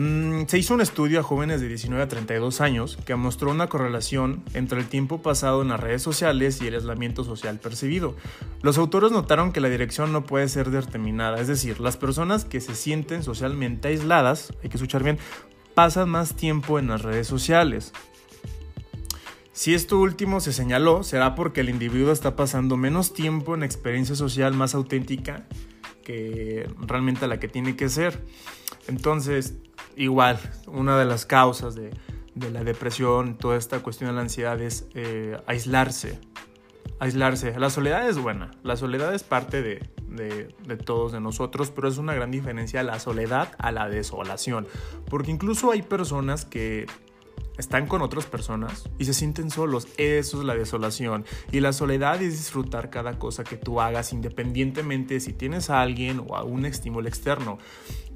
Mm, 0.00 0.46
se 0.46 0.56
hizo 0.56 0.72
un 0.72 0.80
estudio 0.80 1.20
a 1.20 1.22
jóvenes 1.22 1.60
de 1.60 1.68
19 1.68 2.02
a 2.02 2.08
32 2.08 2.62
años 2.62 2.96
que 3.04 3.14
mostró 3.16 3.50
una 3.50 3.68
correlación 3.68 4.42
entre 4.54 4.80
el 4.80 4.86
tiempo 4.86 5.20
pasado 5.20 5.60
en 5.60 5.68
las 5.68 5.78
redes 5.78 6.00
sociales 6.00 6.62
y 6.62 6.68
el 6.68 6.74
aislamiento 6.76 7.22
social 7.22 7.58
percibido. 7.58 8.16
Los 8.62 8.78
autores 8.78 9.12
notaron 9.12 9.52
que 9.52 9.60
la 9.60 9.68
dirección 9.68 10.10
no 10.10 10.24
puede 10.24 10.48
ser 10.48 10.70
determinada, 10.70 11.38
es 11.38 11.48
decir, 11.48 11.80
las 11.80 11.98
personas 11.98 12.46
que 12.46 12.62
se 12.62 12.76
sienten 12.76 13.22
socialmente 13.22 13.88
aisladas, 13.88 14.54
hay 14.62 14.70
que 14.70 14.78
escuchar 14.78 15.02
bien, 15.02 15.18
pasan 15.74 16.08
más 16.08 16.34
tiempo 16.34 16.78
en 16.78 16.88
las 16.88 17.02
redes 17.02 17.26
sociales. 17.26 17.92
Si 19.52 19.74
esto 19.74 19.98
último 19.98 20.40
se 20.40 20.54
señaló, 20.54 21.02
será 21.02 21.34
porque 21.34 21.60
el 21.60 21.68
individuo 21.68 22.10
está 22.10 22.36
pasando 22.36 22.78
menos 22.78 23.12
tiempo 23.12 23.54
en 23.54 23.62
experiencia 23.62 24.14
social 24.14 24.54
más 24.54 24.74
auténtica 24.74 25.46
que 26.02 26.70
realmente 26.80 27.28
la 27.28 27.38
que 27.38 27.48
tiene 27.48 27.76
que 27.76 27.90
ser. 27.90 28.24
Entonces, 28.88 29.56
igual, 29.96 30.38
una 30.66 30.98
de 30.98 31.04
las 31.04 31.26
causas 31.26 31.74
de, 31.74 31.90
la 32.34 32.64
depresión, 32.64 33.36
toda 33.36 33.56
esta 33.56 33.80
cuestión 33.80 34.10
de 34.10 34.16
la 34.16 34.22
ansiedad 34.22 34.60
es 34.60 34.86
eh, 34.94 35.38
aislarse. 35.46 36.18
Aislarse. 36.98 37.58
La 37.58 37.70
soledad 37.70 38.08
es 38.08 38.18
buena. 38.18 38.50
La 38.62 38.76
soledad 38.76 39.14
es 39.14 39.22
parte 39.22 39.62
de, 39.62 39.88
de, 40.10 40.76
todos 40.76 41.12
de 41.12 41.20
nosotros, 41.20 41.70
pero 41.70 41.88
es 41.88 41.98
una 41.98 42.14
gran 42.14 42.30
diferencia 42.30 42.82
la 42.82 42.98
soledad 42.98 43.52
a 43.58 43.72
la 43.72 43.88
desolación. 43.88 44.66
Porque 45.08 45.30
incluso 45.30 45.70
hay 45.70 45.82
personas 45.82 46.44
que 46.44 46.86
están 47.58 47.86
con 47.86 48.02
otras 48.02 48.26
personas 48.26 48.88
y 48.98 49.04
se 49.04 49.14
sienten 49.14 49.50
solos. 49.50 49.86
Eso 49.96 50.40
es 50.40 50.44
la 50.44 50.54
desolación. 50.54 51.24
Y 51.52 51.60
la 51.60 51.72
soledad 51.72 52.20
es 52.22 52.38
disfrutar 52.38 52.90
cada 52.90 53.18
cosa 53.18 53.44
que 53.44 53.56
tú 53.56 53.80
hagas 53.80 54.12
independientemente 54.12 55.20
si 55.20 55.32
tienes 55.32 55.70
a 55.70 55.80
alguien 55.80 56.22
o 56.26 56.36
a 56.36 56.42
un 56.42 56.64
estímulo 56.64 57.08
externo. 57.08 57.58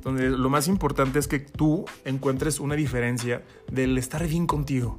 Entonces, 0.05 0.33
lo 0.33 0.51
más 0.51 0.69
importante 0.69 1.19
es 1.19 1.27
que 1.27 1.39
tú 1.39 1.87
encuentres 2.05 2.61
una 2.61 2.75
diferencia 2.75 3.43
del 3.73 3.97
estar 3.97 4.29
bien 4.29 4.47
contigo. 4.47 4.99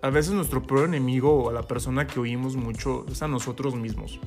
A 0.00 0.08
veces 0.08 0.32
nuestro 0.32 0.62
peor 0.62 0.86
enemigo 0.86 1.34
o 1.34 1.50
a 1.50 1.52
la 1.52 1.64
persona 1.64 2.06
que 2.06 2.18
oímos 2.18 2.56
mucho 2.56 3.04
es 3.10 3.20
a 3.20 3.28
nosotros 3.28 3.74
mismos. 3.74 4.20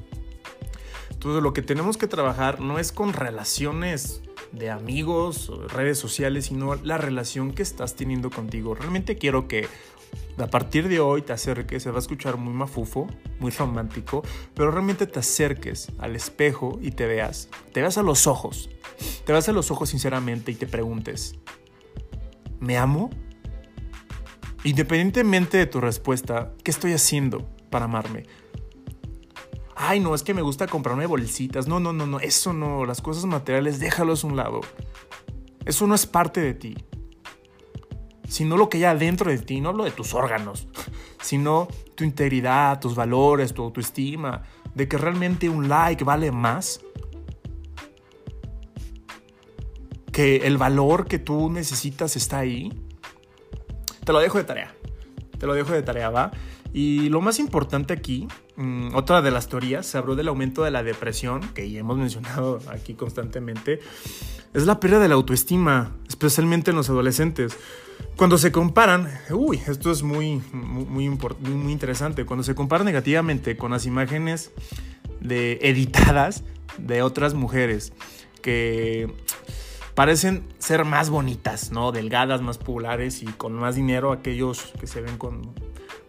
Entonces 1.10 1.42
lo 1.42 1.54
que 1.54 1.64
tenemos 1.64 1.98
que 1.98 2.06
trabajar 2.06 2.60
no 2.60 2.78
es 2.78 2.92
con 2.92 3.14
relaciones 3.14 4.22
de 4.52 4.70
amigos, 4.70 5.52
redes 5.70 5.98
sociales, 5.98 6.46
sino 6.46 6.76
la 6.76 7.00
relación 7.00 7.52
que 7.52 7.64
estás 7.64 7.96
teniendo 7.96 8.30
contigo. 8.30 8.76
Realmente 8.76 9.16
quiero 9.16 9.48
que 9.48 9.68
a 10.38 10.48
partir 10.48 10.88
de 10.88 11.00
hoy 11.00 11.22
te 11.22 11.34
acerques, 11.34 11.84
se 11.84 11.92
va 11.92 11.98
a 11.98 12.00
escuchar 12.00 12.38
muy 12.38 12.54
mafufo, 12.54 13.08
muy 13.40 13.52
romántico, 13.52 14.24
pero 14.54 14.72
realmente 14.72 15.08
te 15.08 15.20
acerques 15.20 15.92
al 16.00 16.16
espejo 16.16 16.80
y 16.82 16.92
te 16.92 17.06
veas, 17.06 17.50
te 17.74 17.82
veas 17.82 17.98
a 17.98 18.04
los 18.04 18.28
ojos, 18.28 18.70
te 19.26 19.32
veas 19.32 19.48
a 19.50 19.52
los 19.52 19.72
ojos 19.72 19.90
sinceramente 19.90 20.52
y 20.52 20.56
te 20.56 20.68
preguntes, 20.68 21.36
¿me 22.60 22.78
amo? 22.78 23.10
Independientemente 24.64 25.58
de 25.58 25.66
tu 25.66 25.82
respuesta, 25.82 26.54
¿qué 26.64 26.72
estoy 26.72 26.94
haciendo 26.94 27.50
para 27.70 27.86
amarme? 27.86 28.26
ay, 29.82 30.00
no, 30.00 30.14
es 30.14 30.22
que 30.24 30.34
me 30.34 30.42
gusta 30.42 30.68
comprarme 30.68 31.06
bolsitas. 31.06 31.68
No, 31.68 31.80
no, 31.80 31.92
no, 31.92 32.06
no, 32.06 32.20
eso 32.20 32.54
no, 32.54 32.86
las 32.86 33.02
cosas 33.02 33.26
materiales 33.26 33.80
déjalos 33.80 34.24
a 34.24 34.28
un 34.28 34.38
lado. 34.38 34.62
Eso 35.66 35.88
no 35.88 35.96
es 35.96 36.06
parte 36.06 36.40
de 36.40 36.54
ti. 36.54 36.78
Sino 38.32 38.56
lo 38.56 38.70
que 38.70 38.78
hay 38.78 38.86
adentro 38.86 39.30
de 39.30 39.38
ti, 39.40 39.60
no 39.60 39.74
lo 39.74 39.84
de 39.84 39.92
tus 39.92 40.14
órganos, 40.14 40.70
sino 41.22 41.68
tu 41.96 42.06
integridad, 42.06 42.80
tus 42.80 42.96
valores, 42.96 43.54
tu 43.54 43.62
autoestima, 43.62 44.44
de 44.74 44.88
que 44.88 44.98
realmente 44.98 45.50
un 45.50 45.68
like 45.68 46.06
vale 46.06 46.32
más 46.32 46.80
que 50.14 50.48
el 50.48 50.58
valor 50.58 51.08
que 51.08 51.20
tú 51.20 51.50
necesitas 51.50 52.16
está 52.16 52.40
ahí. 52.40 52.72
Te 54.06 54.14
lo 54.14 54.20
dejo 54.20 54.38
de 54.38 54.46
tarea. 54.46 54.74
Te 55.38 55.46
lo 55.46 55.54
dejo 55.54 55.74
de 55.74 55.82
tarea, 55.82 56.10
¿va? 56.10 56.32
Y 56.74 57.10
lo 57.10 57.20
más 57.20 57.40
importante 57.40 57.94
aquí, 57.94 58.30
mm, 58.56 58.96
otra 58.96 59.22
de 59.22 59.32
las 59.32 59.50
teorías, 59.50 59.86
se 59.86 59.98
habló 59.98 60.16
del 60.16 60.30
aumento 60.30 60.64
de 60.64 60.72
la 60.72 60.84
depresión, 60.84 61.42
que 61.54 61.70
ya 61.70 61.82
hemos 61.82 61.98
mencionado 61.98 62.60
aquí 62.70 62.94
constantemente, 62.94 63.80
es 64.54 64.66
la 64.66 64.80
pérdida 64.80 65.00
de 65.00 65.10
la 65.10 65.16
autoestima, 65.16 65.96
especialmente 66.08 66.72
en 66.72 66.78
los 66.78 66.90
adolescentes. 66.90 67.58
Cuando 68.16 68.38
se 68.38 68.52
comparan, 68.52 69.10
uy, 69.32 69.60
esto 69.68 69.92
es 69.92 70.04
muy, 70.04 70.42
muy, 70.54 71.10
muy 71.10 71.72
interesante, 71.72 72.26
cuando 72.26 72.44
se 72.44 72.54
comparan 72.54 72.86
negativamente 72.86 73.58
con 73.58 73.72
las 73.72 73.86
imágenes 73.86 74.52
de, 75.20 75.60
editadas 75.62 76.44
de 76.78 77.02
otras 77.02 77.34
mujeres 77.34 77.94
que 78.42 79.12
parecen 79.96 80.48
ser 80.60 80.86
más 80.86 81.10
bonitas, 81.10 81.72
¿no? 81.72 81.92
Delgadas, 81.92 82.42
más 82.42 82.58
populares 82.58 83.24
y 83.24 83.26
con 83.26 83.54
más 83.54 83.76
dinero, 83.76 84.12
aquellos 84.12 84.74
que 84.80 84.88
se 84.88 85.02
ven 85.02 85.18
con 85.18 85.54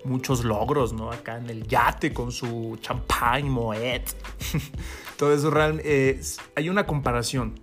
muchos 0.05 0.45
logros, 0.45 0.93
¿no? 0.93 1.11
Acá 1.11 1.39
en 1.39 1.49
el 1.51 1.67
yate 1.67 2.13
con 2.13 2.33
su 2.33 2.79
champagne, 2.81 3.49
moet. 3.49 4.03
Todo 5.17 5.35
eso 5.35 5.51
real, 5.51 5.81
eh, 5.85 6.21
hay 6.57 6.69
una 6.69 6.87
comparación. 6.87 7.61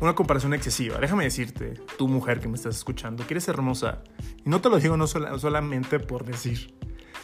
Una 0.00 0.14
comparación 0.14 0.54
excesiva. 0.54 0.98
Déjame 0.98 1.24
decirte, 1.24 1.74
tú 1.96 2.06
mujer 2.06 2.40
que 2.40 2.48
me 2.48 2.54
estás 2.54 2.76
escuchando, 2.76 3.26
que 3.26 3.34
eres 3.34 3.48
hermosa. 3.48 4.02
Y 4.44 4.48
no 4.48 4.60
te 4.60 4.70
lo 4.70 4.78
digo 4.78 4.96
no 4.96 5.06
solamente 5.06 5.98
por 5.98 6.24
decir, 6.24 6.74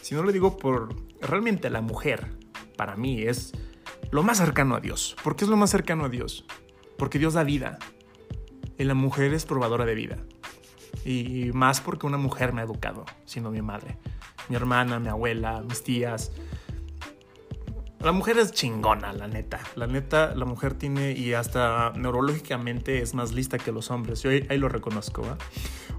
sino 0.01 0.23
lo 0.23 0.31
digo 0.31 0.57
por 0.57 0.95
realmente 1.21 1.69
la 1.69 1.81
mujer, 1.81 2.37
para 2.75 2.95
mí, 2.95 3.23
es 3.23 3.53
lo 4.11 4.23
más 4.23 4.37
cercano 4.37 4.75
a 4.75 4.79
Dios. 4.79 5.15
¿Por 5.23 5.35
qué 5.35 5.45
es 5.45 5.49
lo 5.49 5.57
más 5.57 5.69
cercano 5.69 6.05
a 6.05 6.09
Dios? 6.09 6.45
Porque 6.97 7.19
Dios 7.19 7.33
da 7.33 7.43
vida. 7.43 7.79
Y 8.77 8.83
la 8.83 8.93
mujer 8.93 9.33
es 9.33 9.45
probadora 9.45 9.85
de 9.85 9.95
vida. 9.95 10.17
Y 11.05 11.51
más 11.53 11.81
porque 11.81 12.05
una 12.05 12.17
mujer 12.17 12.51
me 12.51 12.61
ha 12.61 12.65
educado, 12.65 13.05
sino 13.25 13.51
mi 13.51 13.61
madre. 13.61 13.97
Mi 14.49 14.55
hermana, 14.55 14.99
mi 14.99 15.07
abuela, 15.07 15.61
mis 15.61 15.83
tías. 15.83 16.31
La 18.05 18.11
mujer 18.11 18.37
es 18.37 18.51
chingona, 18.51 19.13
la 19.13 19.27
neta. 19.27 19.59
La 19.75 19.87
neta, 19.87 20.35
la 20.35 20.45
mujer 20.45 20.75
tiene 20.75 21.13
y 21.13 21.33
hasta 21.33 21.91
neurológicamente 21.95 23.01
es 23.01 23.15
más 23.15 23.33
lista 23.33 23.57
que 23.57 23.71
los 23.71 23.89
hombres. 23.89 24.21
Yo 24.21 24.29
ahí, 24.29 24.59
lo 24.59 24.69
reconozco. 24.69 25.23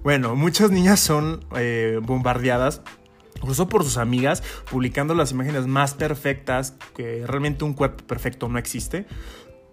Bueno, 0.05 0.37
muchas 0.37 0.71
niñas 0.71 1.01
son 1.01 1.45
eh, 1.57 1.99
bombardeadas 2.01 2.83
incluso 3.35 3.69
por 3.69 3.83
sus 3.83 3.97
amigas, 3.97 4.45
publicando 4.71 5.15
las 5.15 5.33
imágenes 5.33 5.67
más 5.67 5.95
perfectas, 5.95 6.77
que 6.95 7.27
realmente 7.27 7.65
un 7.65 7.75
cuerpo 7.75 8.05
perfecto 8.07 8.49
no 8.49 8.61
existe. 8.61 9.07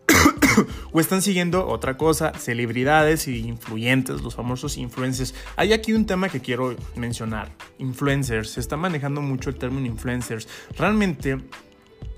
o 0.91 0.99
están 0.99 1.21
siguiendo 1.21 1.67
otra 1.67 1.97
cosa, 1.97 2.33
celebridades 2.33 3.27
y 3.27 3.47
influyentes, 3.47 4.21
los 4.21 4.35
famosos 4.35 4.77
influencers. 4.77 5.35
Hay 5.55 5.71
aquí 5.71 5.93
un 5.93 6.07
tema 6.07 6.29
que 6.29 6.39
quiero 6.39 6.75
mencionar, 6.95 7.51
influencers. 7.77 8.49
Se 8.49 8.59
está 8.59 8.75
manejando 8.75 9.21
mucho 9.21 9.49
el 9.49 9.55
término 9.55 9.85
influencers. 9.87 10.47
Realmente 10.77 11.37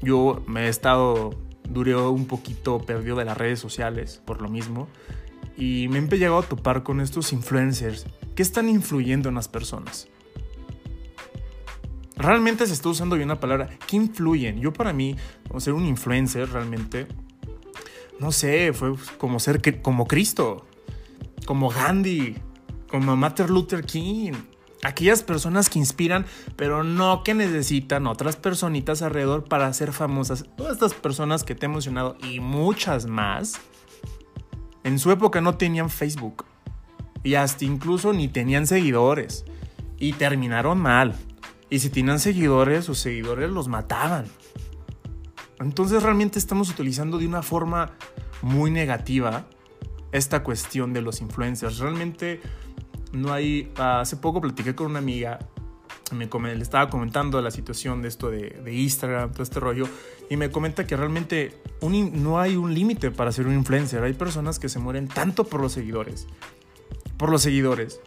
yo 0.02 0.44
me 0.48 0.66
he 0.66 0.70
estado, 0.70 1.32
duré 1.70 1.96
un 1.96 2.26
poquito 2.26 2.80
perdido 2.80 3.16
de 3.18 3.26
las 3.26 3.38
redes 3.38 3.60
sociales 3.60 4.22
por 4.26 4.42
lo 4.42 4.50
mismo. 4.50 4.88
Y 5.58 5.88
me 5.90 6.00
he 6.00 6.18
llegado 6.18 6.40
a 6.40 6.44
topar 6.44 6.84
con 6.84 7.00
estos 7.00 7.32
influencers 7.32 8.06
que 8.36 8.44
están 8.44 8.68
influyendo 8.68 9.30
en 9.30 9.36
las 9.36 9.48
personas 9.48 10.10
realmente 12.16 12.66
se 12.66 12.74
está 12.74 12.90
usando 12.90 13.16
bien 13.16 13.30
la 13.30 13.40
palabra. 13.40 13.70
¿Qué 13.88 13.96
influyen? 13.96 14.60
Yo 14.60 14.74
para 14.74 14.94
mí, 14.94 15.16
ser 15.58 15.74
un 15.74 15.86
influencer 15.86 16.50
realmente, 16.50 17.08
no 18.20 18.32
sé, 18.32 18.74
fue 18.74 18.94
como 19.18 19.40
ser 19.40 19.82
como 19.82 20.08
Cristo, 20.08 20.66
como 21.46 21.70
Gandhi, 21.70 22.36
como 22.90 23.16
Martin 23.16 23.48
Luther 23.48 23.86
King. 23.86 24.34
Aquellas 24.86 25.24
personas 25.24 25.68
que 25.68 25.80
inspiran, 25.80 26.28
pero 26.56 26.84
no 26.84 27.24
que 27.24 27.34
necesitan 27.34 28.06
otras 28.06 28.36
personitas 28.36 29.02
alrededor 29.02 29.46
para 29.46 29.74
ser 29.74 29.92
famosas. 29.92 30.46
Todas 30.56 30.74
estas 30.74 30.94
personas 30.94 31.44
que 31.44 31.56
te 31.56 31.66
he 31.66 31.70
mencionado 31.70 32.16
y 32.22 32.40
muchas 32.40 33.08
más, 33.08 33.56
en 34.84 35.00
su 35.00 35.10
época 35.10 35.42
no 35.42 35.58
tenían 35.58 35.90
Facebook. 35.90 36.46
Y 37.24 37.34
hasta 37.34 37.66
incluso 37.66 38.14
ni 38.14 38.28
tenían 38.28 38.68
seguidores. 38.68 39.46
Y 39.98 40.14
terminaron 40.14 40.78
mal. 40.78 41.16
Y 41.72 41.80
si 41.80 41.90
tenían 41.90 42.20
seguidores, 42.20 42.86
sus 42.86 43.00
seguidores 43.00 43.50
los 43.50 43.68
mataban. 43.68 44.26
Entonces 45.60 46.04
realmente 46.04 46.38
estamos 46.38 46.70
utilizando 46.70 47.18
de 47.18 47.26
una 47.26 47.42
forma 47.42 47.94
muy 48.44 48.70
negativa 48.70 49.48
esta 50.12 50.44
cuestión 50.44 50.94
de 50.94 51.02
los 51.02 51.22
influencers. 51.22 51.80
Realmente 51.80 52.40
no 53.16 53.34
hay... 53.34 53.72
Hace 53.78 54.18
poco 54.18 54.42
platiqué 54.42 54.76
con 54.76 54.88
una 54.88 55.00
amiga, 55.00 55.40
me 56.12 56.56
le 56.56 56.62
estaba 56.62 56.90
comentando 56.90 57.42
la 57.42 57.52
situación 57.52 58.02
de 58.02 58.10
esto 58.10 58.30
de, 58.30 58.74
Instagram, 58.74 59.32
todo 59.32 59.44
este 59.44 59.60
rollo, 59.60 59.88
y 60.30 60.38
me 60.38 60.52
comenta 60.52 60.86
que 60.86 60.96
realmente 60.96 61.54
no 61.82 62.40
hay 62.40 62.56
un 62.56 62.74
límite 62.74 63.12
para 63.12 63.32
ser 63.32 63.48
un 63.48 63.56
influencer. 63.56 64.04
Hay 64.04 64.14
personas 64.14 64.60
que 64.60 64.70
se 64.70 64.80
mueren 64.80 65.08
tanto 65.08 65.46
por 65.46 65.62
los 65.62 65.72
seguidores. 65.74 66.28
Por 67.18 67.30
los 67.30 67.42
seguidores. 67.42 68.00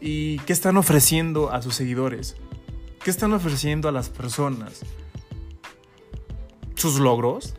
¿Y 0.00 0.38
qué 0.40 0.52
están 0.52 0.76
ofreciendo 0.76 1.50
a 1.50 1.62
sus 1.62 1.74
seguidores? 1.74 2.36
¿Qué 3.02 3.10
están 3.10 3.32
ofreciendo 3.32 3.88
a 3.88 3.92
las 3.92 4.10
personas? 4.10 4.80
¿Sus 6.74 6.98
logros? 6.98 7.54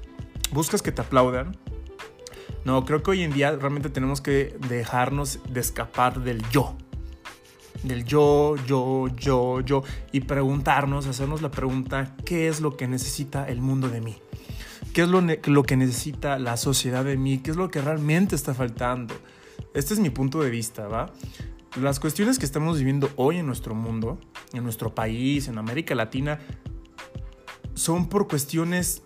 ¿Buscas 0.52 0.82
que 0.82 0.92
te 0.92 1.02
aplaudan? 1.02 1.58
No, 2.66 2.86
creo 2.86 3.02
que 3.02 3.12
hoy 3.12 3.24
en 3.24 3.34
día 3.34 3.52
realmente 3.56 3.90
tenemos 3.90 4.22
que 4.22 4.56
dejarnos 4.68 5.40
de 5.50 5.60
escapar 5.60 6.22
del 6.22 6.48
yo. 6.50 6.76
Del 7.84 8.06
yo, 8.06 8.56
yo, 8.68 9.08
yo, 9.18 9.62
yo. 9.62 9.84
Y 10.12 10.22
preguntarnos, 10.22 11.08
hacernos 11.08 11.42
la 11.42 11.52
pregunta, 11.52 12.16
¿qué 12.26 12.48
es 12.48 12.62
lo 12.62 12.78
que 12.78 12.88
necesita 12.88 13.48
el 13.48 13.62
mundo 13.62 13.90
de 13.90 14.02
mí? 14.02 14.18
¿Qué 14.94 15.04
es 15.04 15.08
lo, 15.08 15.22
lo 15.22 15.64
que 15.64 15.78
necesita 15.78 16.38
la 16.38 16.58
sociedad 16.58 17.06
de 17.06 17.18
mí? 17.18 17.40
¿Qué 17.40 17.52
es 17.52 17.58
lo 17.58 17.70
que 17.70 17.82
realmente 17.82 18.36
está 18.36 18.54
faltando? 18.54 19.16
Este 19.74 19.94
es 19.94 20.00
mi 20.00 20.10
punto 20.10 20.42
de 20.42 20.50
vista, 20.50 20.88
¿va? 20.88 21.12
Las 21.80 22.02
cuestiones 22.02 22.38
que 22.38 22.46
estamos 22.46 22.78
viviendo 22.78 23.10
hoy 23.16 23.38
en 23.38 23.46
nuestro 23.46 23.74
mundo, 23.74 24.20
en 24.52 24.64
nuestro 24.64 24.94
país, 24.94 25.48
en 25.48 25.58
América 25.58 25.96
Latina, 25.96 26.40
son 27.74 28.10
por 28.10 28.28
cuestiones 28.28 29.04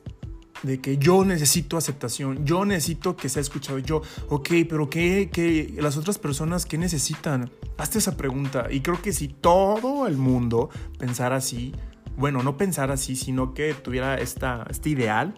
de 0.66 0.82
que 0.82 0.98
yo 0.98 1.24
necesito 1.24 1.78
aceptación, 1.78 2.46
yo 2.46 2.66
necesito 2.66 3.16
que 3.16 3.30
sea 3.30 3.42
escuchado, 3.42 3.80
yo, 3.80 4.02
ok, 4.30 4.50
pero 4.70 4.90
¿qué, 4.90 5.30
qué 5.32 5.74
las 5.78 5.98
otras 5.98 6.18
personas 6.18 6.66
qué 6.66 6.78
necesitan? 6.78 7.52
Hazte 7.78 8.00
esa 8.00 8.18
pregunta 8.18 8.68
y 8.70 8.82
creo 8.82 9.02
que 9.02 9.14
si 9.14 9.28
todo 9.28 10.08
el 10.08 10.18
mundo 10.18 10.70
pensara 10.98 11.38
así, 11.38 11.74
bueno, 12.18 12.44
no 12.44 12.58
pensara 12.58 12.94
así, 12.94 13.16
sino 13.16 13.54
que 13.54 13.74
tuviera 13.74 14.16
esta, 14.16 14.66
este 14.70 14.90
ideal, 14.90 15.36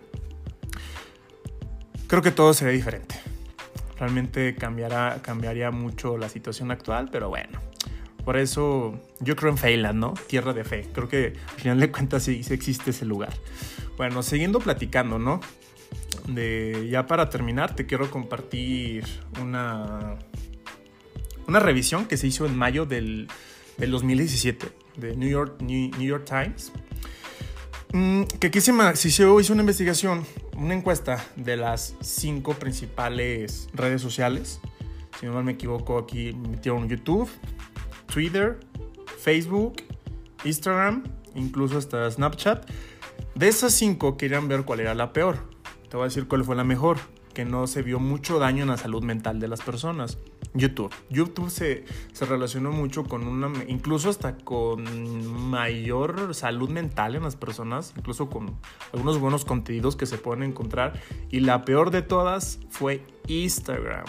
creo 2.07 2.21
que 2.21 2.31
todo 2.31 2.53
sería 2.53 2.73
diferente 2.73 3.15
realmente 3.99 4.55
cambiará, 4.55 5.19
cambiaría 5.21 5.71
mucho 5.71 6.17
la 6.17 6.29
situación 6.29 6.71
actual, 6.71 7.09
pero 7.11 7.29
bueno. 7.29 7.59
Por 8.23 8.37
eso 8.37 8.99
yo 9.19 9.35
creo 9.35 9.51
en 9.51 9.57
Feyland, 9.57 9.99
¿no? 9.99 10.13
Tierra 10.27 10.53
de 10.53 10.63
fe. 10.63 10.87
Creo 10.93 11.07
que 11.07 11.33
al 11.49 11.55
final 11.55 11.79
de 11.79 11.91
cuentas 11.91 12.23
sí, 12.23 12.41
existe 12.49 12.91
ese 12.91 13.05
lugar. 13.05 13.33
Bueno, 13.97 14.23
siguiendo 14.23 14.59
platicando, 14.59 15.19
¿no? 15.19 15.41
De, 16.27 16.87
ya 16.89 17.07
para 17.07 17.29
terminar, 17.29 17.75
te 17.75 17.85
quiero 17.85 18.09
compartir 18.11 19.03
una, 19.41 20.15
una 21.47 21.59
revisión 21.59 22.05
que 22.05 22.17
se 22.17 22.27
hizo 22.27 22.45
en 22.45 22.55
mayo 22.55 22.85
del, 22.85 23.27
del 23.77 23.91
2017 23.91 24.67
de 24.97 25.15
New 25.15 25.29
York, 25.29 25.61
New, 25.61 25.91
York 25.99 26.25
Times. 26.25 26.71
Mm, 27.93 28.23
que 28.39 28.47
aquí 28.47 28.61
se, 28.61 28.73
se 28.95 29.09
hizo 29.09 29.53
una 29.53 29.61
investigación 29.61 30.25
una 30.57 30.73
encuesta 30.73 31.23
de 31.35 31.55
las 31.55 31.95
cinco 32.01 32.53
principales 32.53 33.69
redes 33.73 34.01
sociales. 34.01 34.59
Si 35.19 35.25
no 35.25 35.41
me 35.43 35.53
equivoco, 35.53 35.97
aquí 35.97 36.33
metieron 36.33 36.89
YouTube, 36.89 37.29
Twitter, 38.11 38.59
Facebook, 39.19 39.83
Instagram, 40.43 41.03
incluso 41.35 41.77
hasta 41.77 42.09
Snapchat. 42.09 42.69
De 43.37 43.47
esas 43.47 43.71
cinco 43.73 44.17
querían 44.17 44.47
ver 44.47 44.65
cuál 44.65 44.79
era 44.79 44.95
la 44.95 45.13
peor. 45.13 45.37
Te 45.89 45.95
voy 45.95 46.05
a 46.05 46.07
decir 46.07 46.27
cuál 46.27 46.43
fue 46.43 46.55
la 46.55 46.63
mejor, 46.63 46.97
que 47.35 47.45
no 47.45 47.67
se 47.67 47.83
vio 47.83 47.99
mucho 47.99 48.39
daño 48.39 48.63
en 48.63 48.69
la 48.69 48.77
salud 48.77 49.03
mental 49.03 49.39
de 49.39 49.47
las 49.47 49.61
personas. 49.61 50.17
YouTube. 50.55 50.91
YouTube 51.11 51.51
se, 51.51 51.85
relacionó 52.19 52.71
mucho 52.71 53.03
con 53.03 53.27
una, 53.27 53.51
incluso 53.67 54.09
hasta 54.09 54.37
con 54.37 55.27
mayor 55.51 56.33
salud 56.33 56.71
mental 56.71 57.13
en 57.13 57.21
las 57.21 57.35
personas, 57.35 57.93
incluso 57.95 58.27
con 58.27 58.57
algunos 58.91 59.19
buenos 59.19 59.45
contenidos 59.45 59.95
que 59.95 60.07
se 60.07 60.17
pueden 60.17 60.41
encontrar. 60.41 60.99
Y 61.29 61.41
la 61.41 61.63
peor 61.63 61.91
de 61.91 62.01
todas 62.01 62.59
fue 62.71 63.05
Instagram. 63.27 64.05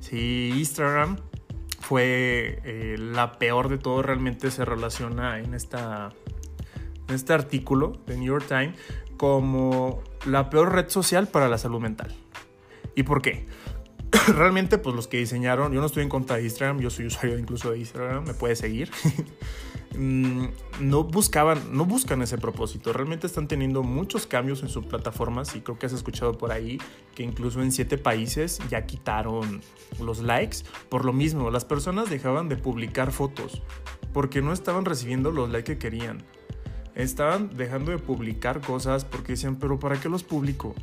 Sí, 0.00 0.52
Instagram 0.56 1.18
fue 1.78 2.60
eh, 2.64 2.96
la 2.98 3.38
peor 3.38 3.68
de 3.68 3.78
todo, 3.78 4.02
realmente 4.02 4.50
se 4.50 4.64
relaciona 4.64 5.38
en, 5.38 5.54
esta, 5.54 6.10
en 7.10 7.16
este 7.16 7.32
artículo 7.32 7.92
de 8.06 8.16
New 8.16 8.26
York 8.26 8.46
Times 8.48 8.76
como 9.16 10.02
la 10.24 10.48
peor 10.48 10.72
red 10.72 10.88
social 10.88 11.28
para 11.28 11.48
la 11.48 11.58
salud 11.58 11.80
mental. 11.80 12.14
¿Y 12.94 13.02
por 13.02 13.20
qué? 13.20 13.46
realmente, 14.28 14.78
pues 14.78 14.96
los 14.96 15.08
que 15.08 15.18
diseñaron, 15.18 15.72
yo 15.72 15.80
no 15.80 15.86
estoy 15.86 16.02
en 16.02 16.08
contra 16.08 16.36
de 16.36 16.44
Instagram, 16.44 16.80
yo 16.80 16.90
soy 16.90 17.06
usuario 17.06 17.38
incluso 17.38 17.70
de 17.70 17.78
Instagram, 17.78 18.24
me 18.24 18.34
puede 18.34 18.56
seguir. 18.56 18.90
Mm, 19.96 20.50
no 20.78 21.02
buscaban, 21.02 21.76
no 21.76 21.84
buscan 21.84 22.22
ese 22.22 22.38
propósito. 22.38 22.92
Realmente 22.92 23.26
están 23.26 23.48
teniendo 23.48 23.82
muchos 23.82 24.24
cambios 24.24 24.62
en 24.62 24.68
sus 24.68 24.86
plataformas 24.86 25.56
y 25.56 25.62
creo 25.62 25.80
que 25.80 25.86
has 25.86 25.92
escuchado 25.92 26.38
por 26.38 26.52
ahí 26.52 26.78
que 27.16 27.24
incluso 27.24 27.60
en 27.60 27.72
siete 27.72 27.98
países 27.98 28.60
ya 28.70 28.86
quitaron 28.86 29.60
los 30.00 30.20
likes. 30.20 30.58
Por 30.88 31.04
lo 31.04 31.12
mismo, 31.12 31.50
las 31.50 31.64
personas 31.64 32.08
dejaban 32.08 32.48
de 32.48 32.56
publicar 32.56 33.10
fotos 33.10 33.62
porque 34.12 34.42
no 34.42 34.52
estaban 34.52 34.84
recibiendo 34.84 35.32
los 35.32 35.50
likes 35.50 35.72
que 35.72 35.78
querían. 35.78 36.22
Estaban 36.94 37.56
dejando 37.56 37.92
de 37.92 37.98
publicar 37.98 38.60
cosas 38.60 39.04
porque 39.04 39.32
decían, 39.32 39.56
pero 39.56 39.78
¿para 39.78 40.00
qué 40.00 40.08
los 40.08 40.24
publico? 40.24 40.74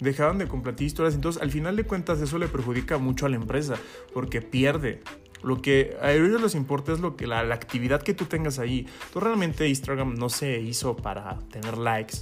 dejaban 0.00 0.38
de 0.38 0.48
compartir 0.48 0.86
historias. 0.86 1.14
Entonces, 1.14 1.42
al 1.42 1.50
final 1.50 1.76
de 1.76 1.84
cuentas, 1.84 2.20
eso 2.20 2.38
le 2.38 2.48
perjudica 2.48 2.98
mucho 2.98 3.26
a 3.26 3.28
la 3.28 3.36
empresa 3.36 3.76
porque 4.12 4.42
pierde. 4.42 5.02
Lo 5.42 5.60
que 5.60 5.96
a 6.00 6.12
ellos 6.12 6.40
les 6.40 6.54
importa 6.54 6.92
es 6.92 7.00
lo 7.00 7.16
que 7.16 7.26
la, 7.26 7.40
actividad 7.40 8.02
que 8.02 8.14
tú 8.14 8.24
tengas 8.24 8.58
ahí. 8.58 8.86
Tú 9.12 9.20
realmente 9.20 9.68
Instagram 9.68 10.14
no 10.14 10.28
se 10.28 10.60
hizo 10.60 10.96
para 10.96 11.38
tener 11.50 11.76
likes. 11.76 12.18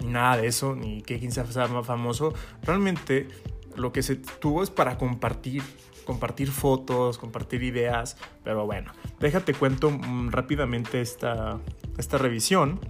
Ni 0.00 0.10
nada 0.10 0.36
de 0.36 0.46
eso, 0.46 0.76
ni 0.76 1.02
que 1.02 1.18
quien 1.18 1.32
sea 1.32 1.44
más 1.44 1.86
famoso. 1.86 2.32
Realmente 2.62 3.28
lo 3.76 3.92
que 3.92 4.02
se 4.02 4.16
tuvo 4.16 4.62
es 4.62 4.70
para 4.70 4.96
compartir. 4.96 5.62
Compartir 6.10 6.50
fotos, 6.50 7.18
compartir 7.18 7.62
ideas. 7.62 8.16
Pero 8.42 8.66
bueno, 8.66 8.92
déjate 9.20 9.54
cuento 9.54 9.90
mm, 9.90 10.30
rápidamente 10.30 11.00
esta, 11.00 11.60
esta 11.98 12.18
revisión 12.18 12.80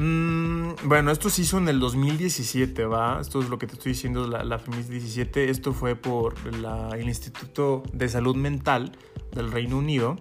Mm, 0.00 0.74
bueno, 0.84 1.10
esto 1.10 1.28
se 1.28 1.42
hizo 1.42 1.58
en 1.58 1.68
el 1.68 1.80
2017, 1.80 2.84
¿va? 2.84 3.18
Esto 3.20 3.42
es 3.42 3.48
lo 3.48 3.58
que 3.58 3.66
te 3.66 3.72
estoy 3.72 3.92
diciendo, 3.92 4.28
la, 4.28 4.44
la 4.44 4.60
FEMIS 4.60 4.88
17. 4.88 5.50
Esto 5.50 5.72
fue 5.72 5.96
por 5.96 6.34
el 6.46 7.08
Instituto 7.08 7.82
de 7.92 8.08
Salud 8.08 8.36
Mental 8.36 8.92
del 9.32 9.50
Reino 9.50 9.76
Unido. 9.76 10.14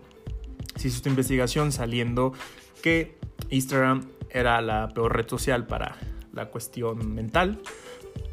Se 0.77 0.87
hizo 0.87 0.97
esta 0.97 1.09
investigación 1.09 1.71
saliendo 1.71 2.33
que 2.81 3.19
Instagram 3.51 4.07
era 4.31 4.61
la 4.61 4.87
peor 4.95 5.15
red 5.15 5.29
social 5.29 5.67
para 5.67 5.95
la 6.33 6.47
cuestión 6.47 7.13
mental. 7.13 7.61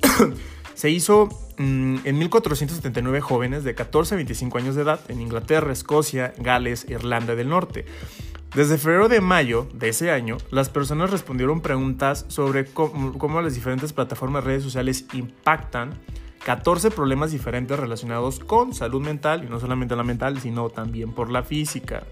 Se 0.75 0.91
hizo 0.91 1.29
mm, 1.59 1.99
en 2.05 2.19
1479 2.19 3.21
jóvenes 3.21 3.65
de 3.65 3.75
14 3.75 4.15
a 4.15 4.17
25 4.17 4.59
años 4.59 4.75
de 4.75 4.83
edad 4.83 5.01
en 5.09 5.21
Inglaterra, 5.21 5.73
Escocia, 5.73 6.33
Gales, 6.39 6.87
Irlanda 6.89 7.35
del 7.35 7.49
Norte. 7.49 7.87
Desde 8.55 8.79
febrero 8.79 9.09
de 9.09 9.21
mayo 9.21 9.67
de 9.75 9.89
ese 9.89 10.13
año, 10.13 10.37
las 10.53 10.69
personas 10.69 11.11
respondieron 11.11 11.61
preguntas 11.61 12.25
sobre 12.29 12.67
cómo, 12.67 13.43
las 13.43 13.55
diferentes 13.55 13.93
plataformas 13.93 14.45
de 14.45 14.51
redes 14.51 14.63
sociales 14.63 15.07
impactan 15.13 15.99
14 16.45 16.93
problemas 16.93 17.33
diferentes 17.33 17.77
relacionados 17.77 18.39
con 18.39 18.73
salud 18.73 19.01
mental, 19.01 19.43
y 19.43 19.49
no 19.49 19.59
solamente 19.59 19.97
la 19.97 20.05
mental, 20.05 20.39
sino 20.39 20.69
también 20.71 21.13
por 21.13 21.31
la 21.31 21.43
física. 21.43 22.05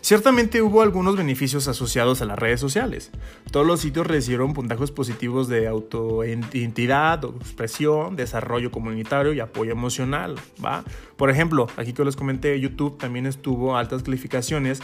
Ciertamente 0.00 0.62
hubo 0.62 0.82
algunos 0.82 1.16
beneficios 1.16 1.68
asociados 1.68 2.22
a 2.22 2.24
las 2.24 2.38
redes 2.38 2.60
sociales. 2.60 3.10
Todos 3.50 3.66
los 3.66 3.80
sitios 3.80 4.06
recibieron 4.06 4.54
puntajes 4.54 4.90
positivos 4.90 5.48
de 5.48 5.66
autoidentidad, 5.68 7.24
expresión, 7.24 8.16
desarrollo 8.16 8.70
comunitario 8.70 9.32
y 9.32 9.40
apoyo 9.40 9.72
emocional. 9.72 10.36
¿va? 10.64 10.84
Por 11.20 11.28
ejemplo, 11.28 11.66
aquí 11.76 11.92
que 11.92 12.02
les 12.02 12.16
comenté, 12.16 12.58
YouTube 12.58 12.96
también 12.96 13.26
estuvo 13.26 13.76
altas 13.76 14.02
calificaciones 14.02 14.80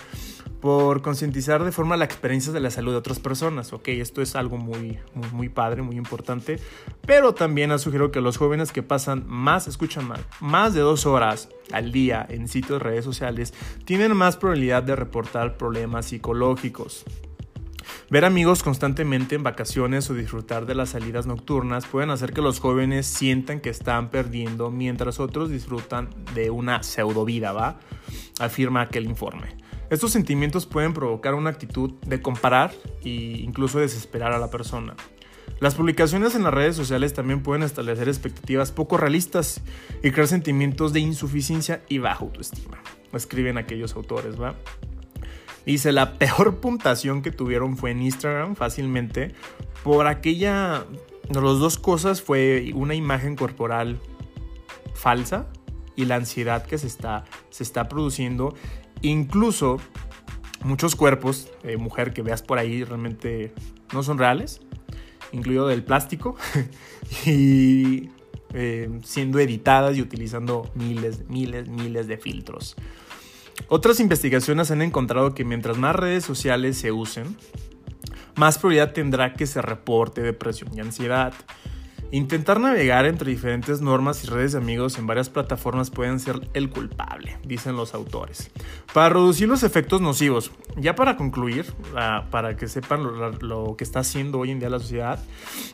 por 0.61 1.01
concientizar 1.01 1.65
de 1.65 1.73
forma 1.73 1.97
la 1.97 2.05
experiencia 2.05 2.53
de 2.53 2.61
la 2.61 2.71
salud 2.71 2.93
de 2.93 2.99
otras 2.99 3.21
personas. 3.21 3.73
Ok, 3.73 3.89
esto 3.89 4.21
es 4.21 4.37
algo 4.37 4.59
muy, 4.59 4.99
muy, 5.33 5.49
padre, 5.49 5.81
muy 5.81 5.97
importante. 5.97 6.59
Pero 7.07 7.33
también 7.33 7.73
ha 7.73 7.79
sugerido 7.79 8.11
que 8.11 8.21
los 8.21 8.37
jóvenes 8.37 8.71
que 8.71 8.83
pasan 8.83 9.25
más, 9.27 9.67
escuchan 9.67 10.07
mal, 10.07 10.21
más 10.41 10.75
de 10.75 10.81
dos 10.81 11.07
horas 11.07 11.49
al 11.73 11.91
día 11.91 12.27
en 12.29 12.49
sitios 12.49 12.81
de 12.81 12.85
redes 12.85 13.07
sociales 13.07 13.55
tienen 13.87 14.15
más 14.15 14.37
probabilidad 14.37 14.83
de 14.83 14.95
reportar 14.95 15.57
problemas 15.57 16.05
psicológicos. 16.05 17.07
Ver 18.11 18.25
amigos 18.25 18.63
constantemente 18.63 19.35
en 19.35 19.43
vacaciones 19.43 20.09
o 20.11 20.15
disfrutar 20.15 20.67
de 20.67 20.75
las 20.75 20.91
salidas 20.91 21.27
nocturnas 21.27 21.87
pueden 21.87 22.11
hacer 22.11 22.33
que 22.33 22.43
los 22.43 22.61
jóvenes 22.61 23.07
sientan 23.07 23.61
que 23.61 23.71
están 23.71 24.11
perdiendo 24.11 24.71
mientras 24.71 25.21
otros 25.21 25.51
disfrutan 25.51 26.11
de 26.35 26.51
una 26.51 26.83
pseudo 26.83 27.25
vida, 27.25 27.53
¿va? 27.53 27.79
Afirma 28.39 28.83
aquel 28.83 29.07
informe. 29.07 29.57
Estos 29.91 30.13
sentimientos 30.13 30.67
pueden 30.67 30.93
provocar 30.93 31.35
una 31.35 31.51
actitud 31.51 31.93
de 32.07 32.21
comparar 32.21 32.73
e 33.05 33.11
incluso 33.11 33.79
desesperar 33.79 34.33
a 34.33 34.39
la 34.39 34.51
persona. 34.51 34.95
Las 35.61 35.75
publicaciones 35.75 36.35
en 36.35 36.43
las 36.43 36.53
redes 36.53 36.77
sociales 36.77 37.15
también 37.15 37.43
pueden 37.43 37.63
establecer 37.63 38.09
expectativas 38.09 38.73
poco 38.73 38.99
realistas 38.99 39.63
y 40.03 40.11
crear 40.11 40.29
sentimientos 40.29 40.93
de 40.93 41.01
insuficiencia 41.01 41.83
y 41.89 41.99
baja 41.99 42.25
autoestima. 42.25 42.79
Escriben 43.13 43.57
aquellos 43.57 43.95
autores, 43.95 44.41
¿va? 44.41 44.57
Dice, 45.67 45.93
la 45.93 46.15
peor 46.19 46.61
puntuación 46.61 47.21
que 47.21 47.31
tuvieron 47.31 47.77
fue 47.77 47.91
en 47.91 48.03
Instagram, 48.03 48.57
fácilmente, 48.57 49.35
por 49.85 50.07
aquella... 50.07 50.87
Las 51.29 51.43
dos 51.43 51.77
cosas 51.77 52.23
fue 52.23 52.71
una 52.75 52.95
imagen 52.95 53.35
corporal 53.35 53.99
falsa 54.95 55.49
y 55.97 56.05
la 56.05 56.15
ansiedad 56.15 56.65
que 56.65 56.79
se 56.79 56.87
está, 56.87 57.25
se 57.51 57.65
está 57.65 57.89
produciendo 57.89 58.55
Incluso 59.03 59.79
muchos 60.65 60.97
cuerpos 60.97 61.49
de 61.63 61.77
mujer 61.77 62.13
que 62.13 62.23
veas 62.23 62.43
por 62.43 62.59
ahí 62.59 62.83
realmente 62.83 63.53
no 63.93 64.03
son 64.03 64.19
reales, 64.19 64.61
incluido 65.33 65.69
del 65.69 65.85
plástico, 65.85 66.37
y 67.27 68.11
eh, 68.55 68.91
siendo 69.05 69.39
editadas 69.39 69.97
y 69.97 70.03
utilizando 70.03 70.71
miles, 70.75 71.29
miles, 71.29 71.69
miles 71.69 72.09
de 72.09 72.17
filtros. 72.17 72.77
Otras 73.69 74.01
investigaciones 74.01 74.71
han 74.71 74.83
encontrado 74.83 75.35
que 75.35 75.45
mientras 75.45 75.77
más 75.79 75.97
redes 75.97 76.25
sociales 76.25 76.79
se 76.79 76.93
usen, 76.93 77.37
más 78.37 78.59
probabilidad 78.59 78.93
tendrá 78.93 79.35
que 79.35 79.47
se 79.47 79.63
reporte 79.63 80.23
depresión 80.23 80.71
y 80.77 80.81
ansiedad. 80.81 81.33
Intentar 82.13 82.61
navegar 82.61 83.05
entre 83.05 83.33
diferentes 83.33 83.81
normas 83.81 84.23
y 84.23 84.29
redes 84.29 84.53
de 84.53 84.59
amigos 84.59 84.97
en 84.99 85.09
varias 85.09 85.29
plataformas 85.29 85.91
pueden 85.91 86.21
ser 86.21 86.49
el 86.55 86.71
culpable, 86.71 87.39
dicen 87.45 87.75
los 87.77 87.95
autores. 87.95 88.51
Para 88.95 89.09
reducir 89.09 89.49
los 89.49 89.65
efectos 89.65 90.01
nocivos, 90.01 90.53
ya 90.77 90.95
para 90.95 91.17
concluir, 91.17 91.67
para 92.31 92.57
que 92.57 92.69
sepan 92.69 93.03
lo, 93.41 93.77
que 93.77 93.83
está 93.83 94.01
haciendo 94.01 94.39
hoy 94.39 94.53
en 94.53 94.61
día 94.61 94.71
la 94.71 94.79
sociedad, 94.79 95.19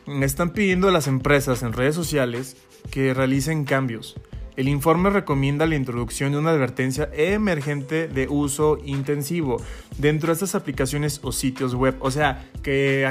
están 0.06 0.50
pidiendo 0.50 0.88
a 0.88 0.92
las 0.92 1.06
empresas 1.06 1.62
en 1.62 1.74
redes 1.74 1.94
sociales 1.94 2.56
que 2.90 3.12
realicen 3.12 3.64
cambios 3.64 4.16
el 4.56 4.68
informe 4.68 5.10
recomienda 5.10 5.66
la 5.66 5.76
introducción 5.76 6.32
de 6.32 6.38
una 6.38 6.50
advertencia 6.50 7.08
emergente 7.12 8.08
de 8.08 8.28
uso 8.28 8.78
intensivo 8.84 9.62
dentro 9.98 10.28
de 10.28 10.34
estas 10.34 10.54
aplicaciones 10.54 11.20
o 11.22 11.32
sitios 11.32 11.74
web. 11.74 11.96
O 12.00 12.10
sea, 12.10 12.46
que, 12.62 13.10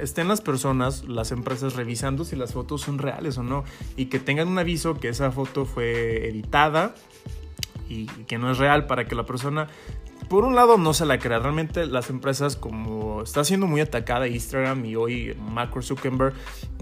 estén 0.00 0.28
las 0.28 0.40
personas, 0.40 1.04
las 1.04 1.32
empresas 1.32 1.74
revisando 1.74 2.24
si 2.24 2.36
las 2.36 2.52
fotos 2.52 2.82
son 2.82 2.98
reales 2.98 3.36
o 3.38 3.42
no 3.42 3.64
y 3.96 4.06
que 4.06 4.20
tengan 4.20 4.48
un 4.48 4.58
aviso 4.58 5.00
que 5.00 5.08
esa 5.08 5.30
foto 5.32 5.64
fue 5.64 6.28
editada 6.28 6.94
y 7.88 8.06
que 8.06 8.38
no 8.38 8.50
es 8.50 8.58
real 8.58 8.86
para 8.86 9.06
que 9.06 9.14
la 9.14 9.26
persona 9.26 9.68
por 10.28 10.44
un 10.44 10.54
lado 10.54 10.78
no 10.78 10.94
se 10.94 11.06
la 11.06 11.18
crea. 11.18 11.38
Realmente 11.38 11.86
las 11.86 12.10
empresas 12.10 12.56
como 12.56 13.22
está 13.22 13.44
siendo 13.44 13.66
muy 13.66 13.80
atacada 13.80 14.28
Instagram 14.28 14.84
y 14.84 14.96
hoy 14.96 15.36
Mark 15.38 15.70
Zuckerberg, 15.82 16.34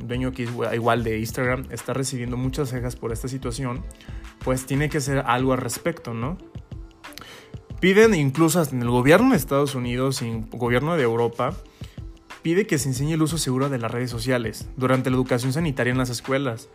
dueño 0.02 0.32
que 0.32 0.48
igual 0.74 1.04
de 1.04 1.18
Instagram, 1.18 1.66
está 1.70 1.92
recibiendo 1.92 2.36
muchas 2.36 2.70
cejas 2.70 2.96
por 2.96 3.12
esta 3.12 3.28
situación, 3.28 3.82
pues 4.44 4.66
tiene 4.66 4.88
que 4.88 5.00
ser 5.00 5.24
algo 5.26 5.52
al 5.52 5.58
respecto, 5.58 6.14
¿no? 6.14 6.38
Piden 7.80 8.14
incluso 8.14 8.62
en 8.62 8.82
el 8.82 8.90
gobierno 8.90 9.30
de 9.30 9.36
Estados 9.36 9.74
Unidos 9.74 10.22
y 10.22 10.30
el 10.30 10.44
gobierno 10.50 10.96
de 10.96 11.02
Europa 11.02 11.54
pide 12.42 12.66
que 12.66 12.78
se 12.78 12.88
enseñe 12.88 13.14
el 13.14 13.22
uso 13.22 13.38
seguro 13.38 13.68
de 13.68 13.78
las 13.78 13.90
redes 13.90 14.10
sociales 14.10 14.68
durante 14.76 15.10
la 15.10 15.16
educación 15.16 15.52
sanitaria 15.52 15.92
en 15.92 15.98
las 15.98 16.10
escuelas. 16.10 16.68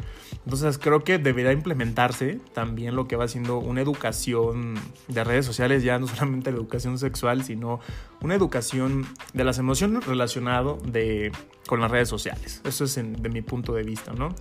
Entonces 0.46 0.78
creo 0.78 1.04
que 1.04 1.18
debería 1.18 1.52
implementarse 1.52 2.40
también 2.54 2.96
lo 2.96 3.08
que 3.08 3.16
va 3.16 3.28
siendo 3.28 3.58
una 3.58 3.82
educación 3.82 4.76
de 5.08 5.24
redes 5.24 5.46
sociales, 5.46 5.84
ya 5.84 6.00
no 6.00 6.08
solamente 6.08 6.52
la 6.52 6.58
educación 6.58 6.98
sexual, 6.98 7.44
sino 7.44 7.80
una 8.22 8.36
educación 8.36 9.06
de 9.34 9.44
las 9.44 9.60
emociones 9.60 10.06
relacionado 10.06 10.78
de, 10.86 11.32
con 11.68 11.82
las 11.82 11.92
redes 11.92 12.10
sociales. 12.10 12.62
Eso 12.64 12.86
es 12.86 12.96
de 12.96 13.30
mi 13.30 13.42
punto 13.42 13.74
de 13.74 13.84
vista, 13.84 14.14
¿no? 14.14 14.34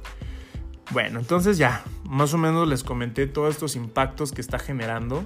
Bueno, 0.92 1.18
entonces 1.18 1.58
ya, 1.58 1.84
más 2.08 2.32
o 2.32 2.38
menos 2.38 2.68
les 2.68 2.84
comenté 2.84 3.26
todos 3.26 3.50
estos 3.50 3.74
impactos 3.74 4.30
que 4.30 4.40
está 4.40 4.60
generando 4.60 5.24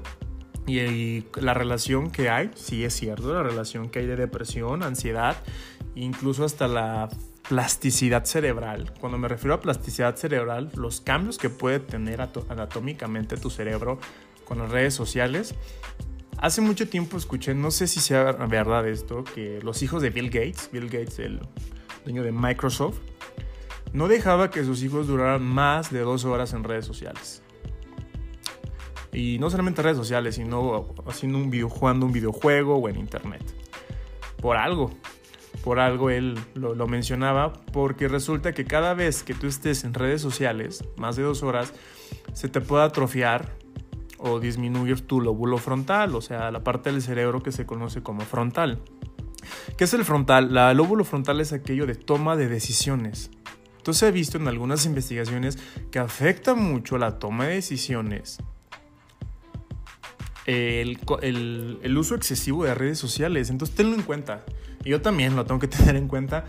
y, 0.67 1.25
la 1.35 1.53
relación 1.55 2.11
que 2.11 2.31
hay, 2.31 2.51
sí 2.55 2.85
es 2.85 2.95
cierto, 2.95 3.35
la 3.35 3.43
relación 3.43 3.91
que 3.91 3.99
hay 4.01 4.07
de 4.07 4.17
depresión, 4.17 4.83
ansiedad 4.83 5.37
incluso 5.95 6.45
hasta 6.45 6.69
la 6.69 7.09
plasticidad 7.49 8.25
cerebral. 8.25 8.93
Cuando 9.01 9.19
me 9.19 9.29
refiero 9.29 9.55
a 9.55 9.61
plasticidad 9.61 10.17
cerebral, 10.17 10.71
los 10.75 11.01
cambios 11.01 11.39
que 11.39 11.51
puede 11.51 11.81
tener 11.81 12.21
anatómicamente 12.21 13.37
tu 13.37 13.51
cerebro 13.51 13.99
con 14.45 14.59
las 14.59 14.71
redes 14.71 14.95
sociales. 14.95 15.55
Hace 16.39 16.61
mucho 16.61 16.89
tiempo 16.89 17.17
escuché, 17.17 17.55
no 17.55 17.71
sé 17.71 17.87
si 17.87 18.01
sea 18.01 18.33
verdad 18.33 18.89
esto, 18.89 19.25
que 19.25 19.61
los 19.63 19.83
hijos 19.83 20.01
de 20.01 20.11
Bill 20.11 20.31
Gates, 20.31 20.71
Bill 20.73 20.89
Gates, 20.89 21.19
el 21.19 21.41
dueño 22.05 22.23
de 22.23 22.33
Microsoft, 22.33 22.99
no 23.93 24.09
dejaba 24.09 24.51
que 24.51 24.65
sus 24.65 24.83
hijos 24.83 25.07
duraran 25.07 25.43
más 25.43 25.91
de 25.91 26.01
dos 26.01 26.25
horas 26.25 26.53
en 26.53 26.65
redes 26.65 26.87
sociales. 26.87 27.43
Y 29.13 29.39
no 29.41 29.51
solamente 29.51 29.81
en 29.81 29.87
redes 29.87 29.99
sociales, 29.99 30.37
sino 30.37 30.95
haciendo 31.07 31.39
un 31.39 31.51
video, 31.51 31.69
jugando 31.69 32.07
un 32.07 32.13
videojuego 32.13 32.77
o 32.77 32.89
en 32.89 32.97
internet. 32.97 33.43
Por 34.41 34.57
algo, 34.57 34.93
por 35.63 35.79
algo 35.79 36.11
él 36.11 36.39
lo, 36.55 36.87
mencionaba, 36.87 37.53
porque 37.73 38.09
resulta 38.09 38.53
que 38.53 38.65
cada 38.65 38.95
vez 38.95 39.23
que 39.23 39.35
tú 39.35 39.47
estés 39.47 39.85
en 39.85 39.95
redes 39.95 40.23
sociales, 40.23 40.85
más 40.97 41.17
de 41.17 41.23
dos 41.23 41.43
horas, 41.43 41.73
se 42.33 42.49
te 42.49 42.61
puede 42.61 42.85
atrofiar 42.85 43.55
o 44.19 44.41
disminuir 44.41 45.07
tu 45.07 45.21
lóbulo 45.21 45.59
frontal, 45.59 46.15
o 46.15 46.21
sea, 46.21 46.51
la 46.51 46.63
parte 46.63 46.93
del 46.93 47.03
cerebro 47.03 47.43
que 47.43 47.53
se 47.53 47.67
conoce 47.67 48.03
como 48.03 48.23
frontal. 48.23 48.83
¿Qué 49.77 49.85
es 49.85 49.95
el 49.95 50.05
frontal? 50.05 50.53
La 50.53 50.73
lóbulo 50.75 51.05
frontal 51.05 51.41
es 51.41 51.53
aquello 51.53 51.87
de 51.87 51.95
toma 51.95 52.37
de 52.37 52.49
decisiones. 52.49 53.31
Entonces 53.79 54.09
he 54.09 54.13
visto 54.13 54.37
en 54.37 54.47
algunas 54.47 54.85
investigaciones 54.85 55.59
que 55.91 55.99
afecta 55.99 56.55
mucho 56.55 56.99
la 56.99 57.19
toma 57.19 57.47
de 57.47 57.55
decisiones 57.55 58.39
el, 60.51 61.79
el, 61.83 61.99
uso 61.99 62.15
excesivo 62.15 62.65
de 62.65 62.75
redes 62.75 62.99
sociales. 62.99 63.51
Entonces 63.51 63.77
tenlo 63.77 63.95
en 63.95 64.03
cuenta. 64.03 64.45
Yo 64.85 65.01
también 65.01 65.37
lo 65.37 65.45
tengo 65.45 65.61
que 65.61 65.69
tener 65.69 65.97
en 65.97 66.09
cuenta. 66.09 66.45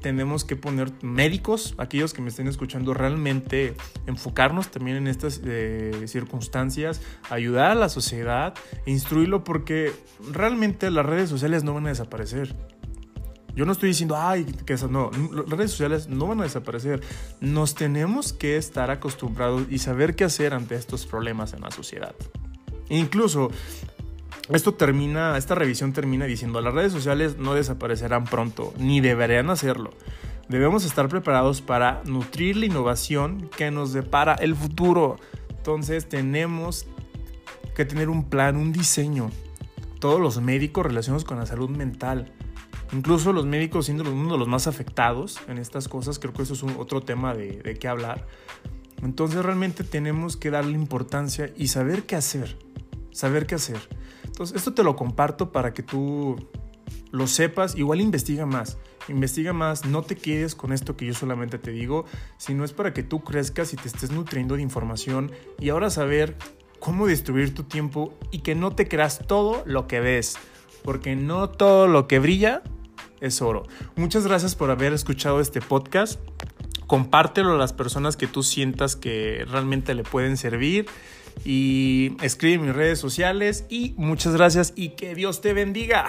Tenemos 0.00 0.44
que 0.44 0.56
poner 0.56 0.90
médicos, 1.02 1.74
aquellos 1.76 2.14
que 2.14 2.22
me 2.22 2.30
estén 2.30 2.48
escuchando, 2.48 2.94
realmente 2.94 3.74
enfocarnos 4.06 4.70
también 4.70 4.96
en 4.96 5.06
estas 5.06 5.42
eh, 5.44 6.04
circunstancias, 6.06 7.02
ayudar 7.28 7.72
a 7.72 7.74
la 7.74 7.90
sociedad, 7.90 8.54
instruirlo, 8.86 9.44
porque 9.44 9.92
realmente 10.32 10.90
las 10.90 11.04
redes 11.04 11.28
sociales 11.28 11.64
no 11.64 11.74
van 11.74 11.84
a 11.84 11.90
desaparecer. 11.90 12.56
Yo 13.54 13.66
no 13.66 13.72
estoy 13.72 13.90
diciendo, 13.90 14.16
ay, 14.18 14.44
que 14.64 14.72
eso 14.72 14.88
no, 14.88 15.10
las 15.12 15.50
redes 15.50 15.72
sociales 15.72 16.08
no 16.08 16.26
van 16.26 16.40
a 16.40 16.44
desaparecer. 16.44 17.02
Nos 17.40 17.74
tenemos 17.74 18.32
que 18.32 18.56
estar 18.56 18.90
acostumbrados 18.90 19.66
y 19.70 19.78
saber 19.78 20.16
qué 20.16 20.24
hacer 20.24 20.54
ante 20.54 20.76
estos 20.76 21.04
problemas 21.04 21.52
en 21.52 21.60
la 21.60 21.70
sociedad. 21.70 22.14
Incluso 22.88 23.50
esto 24.50 24.74
termina, 24.74 25.38
esta 25.38 25.54
revisión 25.54 25.92
termina 25.92 26.26
diciendo, 26.26 26.60
las 26.60 26.74
redes 26.74 26.92
sociales 26.92 27.38
no 27.38 27.54
desaparecerán 27.54 28.24
pronto, 28.24 28.74
ni 28.78 29.00
deberían 29.00 29.48
hacerlo. 29.48 29.92
Debemos 30.48 30.84
estar 30.84 31.08
preparados 31.08 31.62
para 31.62 32.02
nutrir 32.04 32.56
la 32.58 32.66
innovación 32.66 33.48
que 33.56 33.70
nos 33.70 33.94
depara 33.94 34.34
el 34.34 34.54
futuro. 34.54 35.16
Entonces 35.48 36.06
tenemos 36.06 36.86
que 37.74 37.86
tener 37.86 38.10
un 38.10 38.28
plan, 38.28 38.56
un 38.56 38.70
diseño. 38.70 39.30
Todos 39.98 40.20
los 40.20 40.38
médicos 40.42 40.84
relacionados 40.84 41.24
con 41.24 41.38
la 41.38 41.46
salud 41.46 41.70
mental, 41.70 42.30
incluso 42.92 43.32
los 43.32 43.46
médicos 43.46 43.86
siendo 43.86 44.04
uno 44.04 44.32
de 44.32 44.38
los 44.38 44.48
más 44.48 44.66
afectados 44.66 45.40
en 45.48 45.56
estas 45.56 45.88
cosas, 45.88 46.18
creo 46.18 46.34
que 46.34 46.42
eso 46.42 46.52
es 46.52 46.62
otro 46.76 47.00
tema 47.00 47.34
de, 47.34 47.62
de 47.62 47.76
qué 47.76 47.88
hablar. 47.88 48.26
Entonces 49.04 49.44
realmente 49.44 49.84
tenemos 49.84 50.36
que 50.36 50.50
darle 50.50 50.72
importancia 50.72 51.52
y 51.56 51.68
saber 51.68 52.04
qué 52.04 52.16
hacer, 52.16 52.56
saber 53.12 53.46
qué 53.46 53.54
hacer. 53.54 53.78
Entonces 54.24 54.56
esto 54.56 54.74
te 54.74 54.82
lo 54.82 54.96
comparto 54.96 55.52
para 55.52 55.74
que 55.74 55.82
tú 55.82 56.36
lo 57.10 57.26
sepas, 57.26 57.76
igual 57.76 58.00
investiga 58.00 58.46
más. 58.46 58.78
Investiga 59.08 59.52
más, 59.52 59.84
no 59.84 60.02
te 60.02 60.16
quedes 60.16 60.54
con 60.54 60.72
esto 60.72 60.96
que 60.96 61.04
yo 61.04 61.14
solamente 61.14 61.58
te 61.58 61.70
digo, 61.70 62.06
sino 62.38 62.64
es 62.64 62.72
para 62.72 62.94
que 62.94 63.02
tú 63.02 63.22
crezcas 63.22 63.74
y 63.74 63.76
te 63.76 63.88
estés 63.88 64.10
nutriendo 64.10 64.56
de 64.56 64.62
información 64.62 65.30
y 65.60 65.68
ahora 65.68 65.90
saber 65.90 66.36
cómo 66.80 67.06
destruir 67.06 67.54
tu 67.54 67.64
tiempo 67.64 68.14
y 68.30 68.38
que 68.38 68.54
no 68.54 68.74
te 68.74 68.88
creas 68.88 69.20
todo 69.26 69.62
lo 69.66 69.86
que 69.86 70.00
ves, 70.00 70.36
porque 70.82 71.16
no 71.16 71.50
todo 71.50 71.86
lo 71.86 72.08
que 72.08 72.18
brilla 72.18 72.62
es 73.20 73.42
oro. 73.42 73.64
Muchas 73.94 74.26
gracias 74.26 74.54
por 74.54 74.70
haber 74.70 74.94
escuchado 74.94 75.40
este 75.40 75.60
podcast. 75.60 76.18
Compártelo 76.86 77.54
a 77.54 77.56
las 77.56 77.72
personas 77.72 78.16
que 78.16 78.26
tú 78.26 78.42
sientas 78.42 78.96
que 78.96 79.44
realmente 79.48 79.94
le 79.94 80.02
pueden 80.02 80.36
servir 80.36 80.86
y 81.44 82.16
escribe 82.22 82.54
en 82.54 82.62
mis 82.66 82.74
redes 82.74 82.98
sociales 82.98 83.64
y 83.68 83.94
muchas 83.96 84.34
gracias 84.34 84.72
y 84.76 84.90
que 84.90 85.14
Dios 85.14 85.40
te 85.40 85.52
bendiga. 85.52 86.06